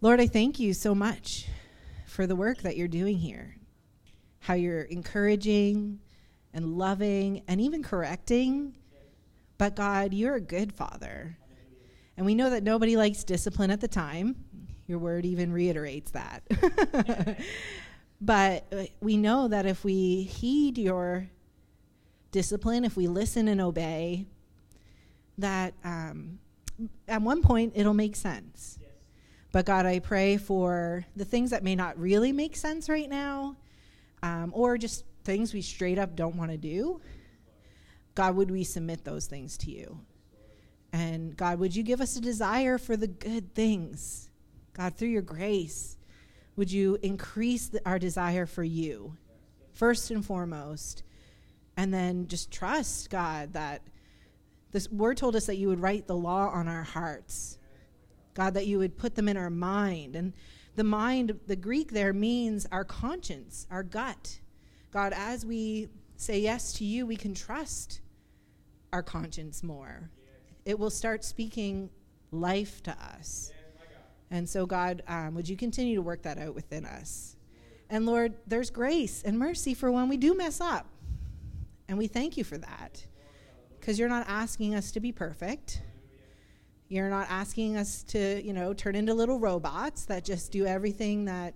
Lord, 0.01 0.21
I 0.21 0.27
thank 0.27 0.61
you 0.61 0.75
so 0.75 0.95
much 0.95 1.47
for 2.07 2.27
the 2.27 2.37
work 2.37 2.59
that 2.59 2.77
you're 2.77 2.89
doing 2.89 3.17
here, 3.17 3.57
how 4.41 4.53
you're 4.53 4.83
encouraging 4.83 5.99
and 6.53 6.77
loving 6.77 7.43
and 7.49 7.59
even 7.61 7.83
correcting. 7.83 8.77
But 9.57 9.77
God, 9.77 10.13
you're 10.13 10.35
a 10.35 10.41
good 10.43 10.73
father. 10.75 11.39
And 12.17 12.27
we 12.27 12.35
know 12.35 12.51
that 12.51 12.63
nobody 12.63 12.97
likes 12.97 13.25
discipline 13.25 13.71
at 13.71 13.81
the 13.81 13.89
time. 13.89 14.37
Your 14.87 14.99
word 14.99 15.25
even 15.25 15.51
reiterates 15.53 16.11
that. 16.11 16.43
but 18.21 18.73
we 19.01 19.17
know 19.17 19.49
that 19.49 19.65
if 19.65 19.85
we 19.85 20.25
heed 20.25 20.77
your 20.77 21.29
discipline, 22.31 22.85
if 22.85 22.95
we 22.97 23.07
listen 23.07 23.49
and 23.49 23.61
obey, 23.61 24.27
that 25.39 25.73
um, 25.83 26.39
at 27.09 27.23
one 27.23 27.43
point 27.43 27.73
it'll 27.77 27.95
make 27.95 28.17
sense. 28.17 28.79
Yes. 28.81 28.91
But 29.53 29.67
God, 29.67 29.87
I 29.87 30.01
pray 30.01 30.37
for 30.37 31.05
the 31.17 31.25
things 31.25 31.51
that 31.51 31.63
may 31.63 31.75
not 31.75 31.99
really 31.99 32.33
make 32.33 32.57
sense 32.57 32.89
right 32.89 33.09
now, 33.09 33.57
um, 34.23 34.51
or 34.55 34.77
just 34.79 35.05
things 35.25 35.55
we 35.55 35.63
straight 35.63 35.99
up 35.99 36.17
don't 36.17 36.37
want 36.37 36.51
to 36.51 36.57
do. 36.57 37.01
God, 38.15 38.37
would 38.37 38.51
we 38.51 38.65
submit 38.65 39.05
those 39.05 39.27
things 39.27 39.57
to 39.59 39.71
you? 39.71 40.01
And 40.93 41.37
God, 41.37 41.59
would 41.59 41.75
you 41.75 41.83
give 41.83 42.01
us 42.01 42.17
a 42.17 42.21
desire 42.21 42.79
for 42.79 42.97
the 42.97 43.09
good 43.09 43.55
things? 43.55 44.31
God, 44.75 44.95
through 44.95 45.09
your 45.09 45.23
grace, 45.23 45.97
would 46.57 46.71
you 46.71 46.99
increase 47.03 47.69
the, 47.69 47.81
our 47.85 47.99
desire 47.99 48.47
for 48.47 48.63
you, 48.63 49.17
first 49.73 50.11
and 50.11 50.25
foremost? 50.25 51.03
And 51.77 51.93
then 51.93 52.29
just 52.29 52.53
trust, 52.53 53.11
God, 53.11 53.55
that 53.55 53.83
this 54.75 54.91
word 54.91 55.17
told 55.17 55.37
us 55.37 55.47
that 55.47 55.55
you 55.55 55.69
would 55.69 55.81
write 55.81 56.09
the 56.09 56.17
law 56.17 56.49
on 56.49 56.67
our 56.67 56.83
hearts. 56.83 57.59
God, 58.35 58.55
that 58.55 58.67
you 58.67 58.79
would 58.79 58.99
put 58.99 59.15
them 59.15 59.29
in 59.29 59.37
our 59.37 59.49
mind. 59.49 60.17
And 60.17 60.33
the 60.75 60.83
mind, 60.83 61.39
the 61.47 61.55
Greek 61.55 61.93
there 61.93 62.13
means 62.13 62.67
our 62.73 62.83
conscience, 62.83 63.69
our 63.71 63.85
gut. 63.85 64.41
God, 64.91 65.13
as 65.15 65.47
we 65.47 65.91
say 66.17 66.41
yes 66.41 66.73
to 66.75 66.85
you, 66.85 67.07
we 67.07 67.15
can 67.15 67.35
trust 67.35 68.01
our 68.93 69.03
conscience 69.03 69.63
more. 69.63 70.11
It 70.65 70.77
will 70.77 70.91
start 70.91 71.23
speaking 71.23 71.89
life 72.33 72.83
to 72.83 72.91
us. 73.15 73.53
And 74.33 74.49
so, 74.49 74.67
God, 74.67 75.05
um, 75.07 75.37
would 75.37 75.49
you 75.49 75.57
continue 75.57 75.95
to 75.95 76.03
work 76.03 76.23
that 76.23 76.37
out 76.37 76.57
within 76.57 76.85
us? 76.85 77.37
And 77.91 78.07
Lord, 78.07 78.35
there's 78.49 78.71
grace 78.71 79.23
and 79.23 79.39
mercy 79.39 79.73
for 79.73 79.93
when 79.93 80.09
we 80.09 80.17
do 80.17 80.37
mess 80.37 80.61
up. 80.61 80.89
And 81.87 81.97
we 81.97 82.09
thank 82.09 82.37
you 82.37 82.43
for 82.43 82.59
that 82.59 83.07
because 83.85 83.99
you're 83.99 84.09
not 84.09 84.25
asking 84.29 84.75
us 84.75 84.93
to 84.93 84.99
be 84.99 85.13
perfect. 85.13 85.83
You're 86.89 87.11
not 87.11 87.27
asking 87.29 87.77
us 87.77 88.03
to, 88.05 88.43
you 88.43 88.55
know, 88.55 88.73
turn 88.73 88.95
into 88.95 89.13
little 89.13 89.39
robots 89.39 90.07
that 90.07 90.25
just 90.25 90.53
do 90.53 90.65
everything 90.65 91.27
that 91.27 91.53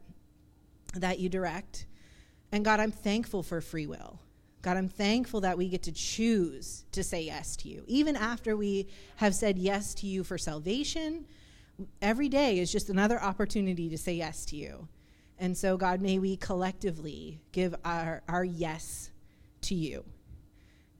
that 0.96 1.20
you 1.20 1.30
direct. 1.30 1.86
And 2.52 2.66
God, 2.66 2.80
I'm 2.80 2.90
thankful 2.90 3.42
for 3.42 3.62
free 3.62 3.86
will. 3.86 4.20
God, 4.60 4.76
I'm 4.76 4.90
thankful 4.90 5.40
that 5.40 5.56
we 5.56 5.70
get 5.70 5.84
to 5.84 5.92
choose 5.92 6.84
to 6.92 7.02
say 7.02 7.22
yes 7.22 7.56
to 7.58 7.68
you. 7.70 7.82
Even 7.86 8.14
after 8.14 8.58
we 8.58 8.88
have 9.16 9.34
said 9.34 9.56
yes 9.56 9.94
to 9.94 10.06
you 10.06 10.22
for 10.22 10.36
salvation, 10.36 11.24
every 12.02 12.28
day 12.28 12.58
is 12.58 12.70
just 12.70 12.90
another 12.90 13.22
opportunity 13.22 13.88
to 13.88 13.96
say 13.96 14.12
yes 14.12 14.44
to 14.46 14.56
you. 14.56 14.86
And 15.38 15.56
so, 15.56 15.78
God, 15.78 16.02
may 16.02 16.18
we 16.18 16.36
collectively 16.36 17.40
give 17.52 17.74
our, 17.86 18.20
our 18.28 18.44
yes 18.44 19.10
to 19.62 19.74
you. 19.74 20.04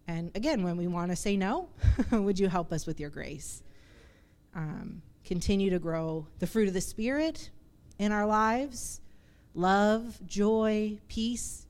And 0.08 0.30
again, 0.34 0.62
when 0.62 0.78
we 0.78 0.86
want 0.86 1.10
to 1.10 1.16
say 1.16 1.36
no, 1.36 1.68
would 2.10 2.38
you 2.38 2.48
help 2.48 2.72
us 2.72 2.86
with 2.86 2.98
your 2.98 3.10
grace? 3.10 3.62
Um, 4.54 5.02
continue 5.22 5.68
to 5.68 5.78
grow 5.78 6.26
the 6.38 6.46
fruit 6.46 6.66
of 6.66 6.74
the 6.74 6.80
Spirit 6.80 7.50
in 7.98 8.10
our 8.10 8.26
lives 8.26 9.00
love, 9.54 10.18
joy, 10.26 10.98
peace, 11.08 11.66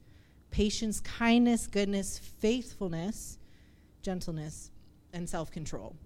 patience, 0.51 1.01
kindness, 1.01 1.66
goodness, 1.66 2.18
faithfulness, 2.38 3.38
gentleness, 4.03 4.70
and 5.12 5.29
self 5.29 5.51
control. 5.51 5.96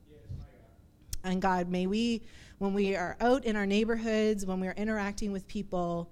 and 1.24 1.42
God, 1.42 1.68
may 1.68 1.86
we, 1.86 2.22
when 2.58 2.72
we 2.72 2.96
are 2.96 3.16
out 3.20 3.44
in 3.44 3.56
our 3.56 3.66
neighborhoods, 3.66 4.46
when 4.46 4.58
we 4.58 4.68
are 4.68 4.74
interacting 4.76 5.32
with 5.32 5.46
people, 5.48 6.08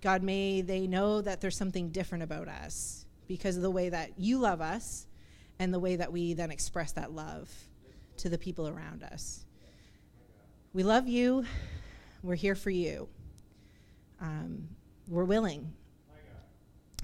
God, 0.00 0.24
may 0.24 0.62
they 0.62 0.88
know 0.88 1.20
that 1.20 1.40
there's 1.40 1.56
something 1.56 1.90
different 1.90 2.24
about 2.24 2.48
us 2.48 3.06
because 3.28 3.56
of 3.56 3.62
the 3.62 3.70
way 3.70 3.88
that 3.88 4.10
you 4.18 4.38
love 4.38 4.60
us 4.60 5.06
and 5.58 5.72
the 5.72 5.80
way 5.80 5.96
that 5.96 6.12
we 6.12 6.34
then 6.34 6.50
express 6.50 6.92
that 6.92 7.12
love 7.12 7.50
to 8.18 8.28
the 8.28 8.38
people 8.38 8.68
around 8.68 9.02
us. 9.02 9.44
We 10.72 10.82
love 10.82 11.08
you. 11.08 11.44
We're 12.22 12.34
here 12.34 12.54
for 12.54 12.70
you. 12.70 13.08
Um, 14.20 14.68
we're 15.08 15.24
willing. 15.24 15.72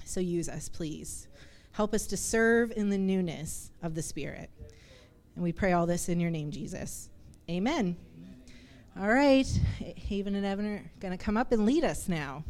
So 0.05 0.19
use 0.19 0.49
us, 0.49 0.69
please. 0.69 1.27
Help 1.71 1.93
us 1.93 2.07
to 2.07 2.17
serve 2.17 2.71
in 2.75 2.89
the 2.89 2.97
newness 2.97 3.71
of 3.83 3.95
the 3.95 4.01
Spirit. 4.01 4.49
And 5.35 5.43
we 5.43 5.51
pray 5.51 5.73
all 5.73 5.85
this 5.85 6.09
in 6.09 6.19
your 6.19 6.31
name, 6.31 6.51
Jesus. 6.51 7.09
Amen. 7.49 7.95
All 8.99 9.07
right. 9.07 9.47
Haven 9.79 10.35
and 10.35 10.45
Evan 10.45 10.65
are 10.65 10.91
going 10.99 11.17
to 11.17 11.23
come 11.23 11.37
up 11.37 11.51
and 11.51 11.65
lead 11.65 11.83
us 11.83 12.09
now. 12.09 12.43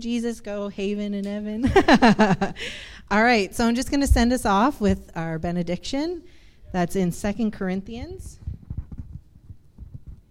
Jesus, 0.00 0.40
go 0.40 0.68
Haven 0.68 1.14
and 1.14 1.26
Evan. 1.26 1.66
All 3.10 3.22
right. 3.22 3.54
So 3.54 3.66
I'm 3.66 3.74
just 3.74 3.90
going 3.90 4.00
to 4.00 4.06
send 4.06 4.32
us 4.32 4.44
off 4.44 4.80
with 4.80 5.10
our 5.14 5.38
benediction. 5.38 6.22
That's 6.72 6.96
in 6.96 7.12
Second 7.12 7.52
Corinthians. 7.52 8.38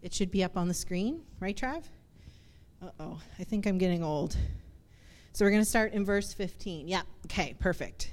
It 0.02 0.14
should 0.14 0.32
be 0.32 0.44
up 0.44 0.56
on 0.56 0.68
the 0.68 0.74
screen, 0.74 1.22
right, 1.40 1.56
Trav? 1.56 1.84
Uh 2.82 2.90
oh. 3.00 3.20
I 3.40 3.44
think 3.44 3.66
I'm 3.66 3.78
getting 3.78 4.04
old. 4.04 4.38
So 5.34 5.46
we're 5.46 5.52
going 5.52 5.64
to 5.64 5.70
start 5.70 5.94
in 5.94 6.06
verse 6.06 6.34
15. 6.34 6.88
Yeah. 6.88 7.02
Okay, 7.26 7.56
perfect. 7.60 8.12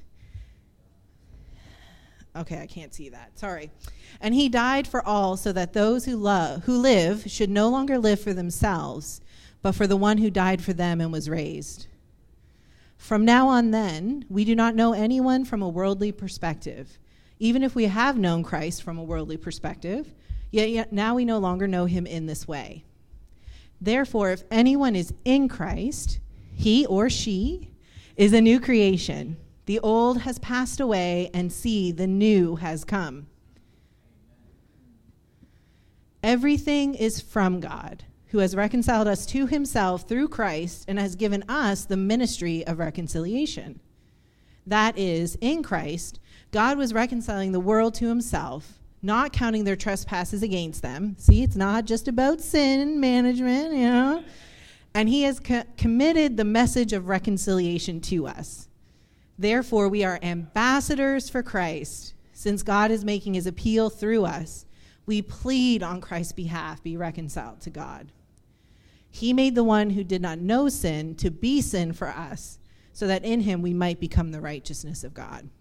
Okay, 2.36 2.60
I 2.60 2.66
can't 2.66 2.92
see 2.92 3.10
that. 3.10 3.38
Sorry. 3.38 3.70
And 4.20 4.34
he 4.34 4.48
died 4.48 4.88
for 4.88 5.06
all 5.06 5.36
so 5.36 5.52
that 5.52 5.72
those 5.72 6.04
who 6.04 6.16
love 6.16 6.64
who 6.64 6.78
live 6.78 7.30
should 7.30 7.50
no 7.50 7.68
longer 7.68 7.96
live 7.96 8.20
for 8.20 8.32
themselves, 8.32 9.20
but 9.64 9.74
for 9.74 9.86
the 9.86 9.96
one 9.96 10.18
who 10.18 10.28
died 10.28 10.62
for 10.62 10.74
them 10.74 11.00
and 11.00 11.10
was 11.10 11.26
raised. 11.26 11.86
From 12.98 13.24
now 13.24 13.48
on 13.48 13.70
then, 13.70 14.26
we 14.28 14.44
do 14.44 14.54
not 14.54 14.74
know 14.74 14.92
anyone 14.92 15.46
from 15.46 15.62
a 15.62 15.68
worldly 15.70 16.12
perspective. 16.12 16.98
Even 17.38 17.62
if 17.62 17.74
we 17.74 17.84
have 17.84 18.18
known 18.18 18.42
Christ 18.42 18.82
from 18.82 18.98
a 18.98 19.02
worldly 19.02 19.38
perspective, 19.38 20.12
yet, 20.50 20.68
yet 20.68 20.92
now 20.92 21.14
we 21.14 21.24
no 21.24 21.38
longer 21.38 21.66
know 21.66 21.86
him 21.86 22.06
in 22.06 22.26
this 22.26 22.46
way. 22.46 22.84
Therefore, 23.80 24.32
if 24.32 24.44
anyone 24.50 24.94
is 24.94 25.14
in 25.24 25.48
Christ, 25.48 26.20
he 26.52 26.84
or 26.84 27.08
she 27.08 27.70
is 28.18 28.34
a 28.34 28.42
new 28.42 28.60
creation. 28.60 29.38
The 29.64 29.80
old 29.80 30.20
has 30.20 30.38
passed 30.40 30.78
away, 30.78 31.30
and 31.32 31.50
see, 31.50 31.90
the 31.90 32.06
new 32.06 32.56
has 32.56 32.84
come. 32.84 33.28
Everything 36.22 36.94
is 36.94 37.22
from 37.22 37.60
God, 37.60 38.04
who 38.34 38.40
has 38.40 38.56
reconciled 38.56 39.06
us 39.06 39.26
to 39.26 39.46
himself 39.46 40.08
through 40.08 40.26
Christ 40.26 40.86
and 40.88 40.98
has 40.98 41.14
given 41.14 41.44
us 41.48 41.84
the 41.84 41.96
ministry 41.96 42.66
of 42.66 42.80
reconciliation. 42.80 43.78
That 44.66 44.98
is, 44.98 45.38
in 45.40 45.62
Christ, 45.62 46.18
God 46.50 46.76
was 46.76 46.92
reconciling 46.92 47.52
the 47.52 47.60
world 47.60 47.94
to 47.94 48.08
himself, 48.08 48.80
not 49.02 49.32
counting 49.32 49.62
their 49.62 49.76
trespasses 49.76 50.42
against 50.42 50.82
them. 50.82 51.14
See, 51.16 51.44
it's 51.44 51.54
not 51.54 51.84
just 51.84 52.08
about 52.08 52.40
sin 52.40 52.98
management, 52.98 53.72
you 53.72 53.86
know. 53.86 54.24
And 54.94 55.08
he 55.08 55.22
has 55.22 55.38
co- 55.38 55.62
committed 55.76 56.36
the 56.36 56.44
message 56.44 56.92
of 56.92 57.06
reconciliation 57.06 58.00
to 58.00 58.26
us. 58.26 58.68
Therefore, 59.38 59.88
we 59.88 60.02
are 60.02 60.18
ambassadors 60.24 61.30
for 61.30 61.44
Christ. 61.44 62.14
Since 62.32 62.64
God 62.64 62.90
is 62.90 63.04
making 63.04 63.34
his 63.34 63.46
appeal 63.46 63.90
through 63.90 64.24
us, 64.24 64.66
we 65.06 65.22
plead 65.22 65.84
on 65.84 66.00
Christ's 66.00 66.32
behalf 66.32 66.82
be 66.82 66.96
reconciled 66.96 67.60
to 67.60 67.70
God. 67.70 68.10
He 69.14 69.32
made 69.32 69.54
the 69.54 69.62
one 69.62 69.90
who 69.90 70.02
did 70.02 70.20
not 70.20 70.40
know 70.40 70.68
sin 70.68 71.14
to 71.16 71.30
be 71.30 71.60
sin 71.60 71.92
for 71.92 72.08
us, 72.08 72.58
so 72.92 73.06
that 73.06 73.24
in 73.24 73.42
him 73.42 73.62
we 73.62 73.72
might 73.72 74.00
become 74.00 74.32
the 74.32 74.40
righteousness 74.40 75.04
of 75.04 75.14
God. 75.14 75.48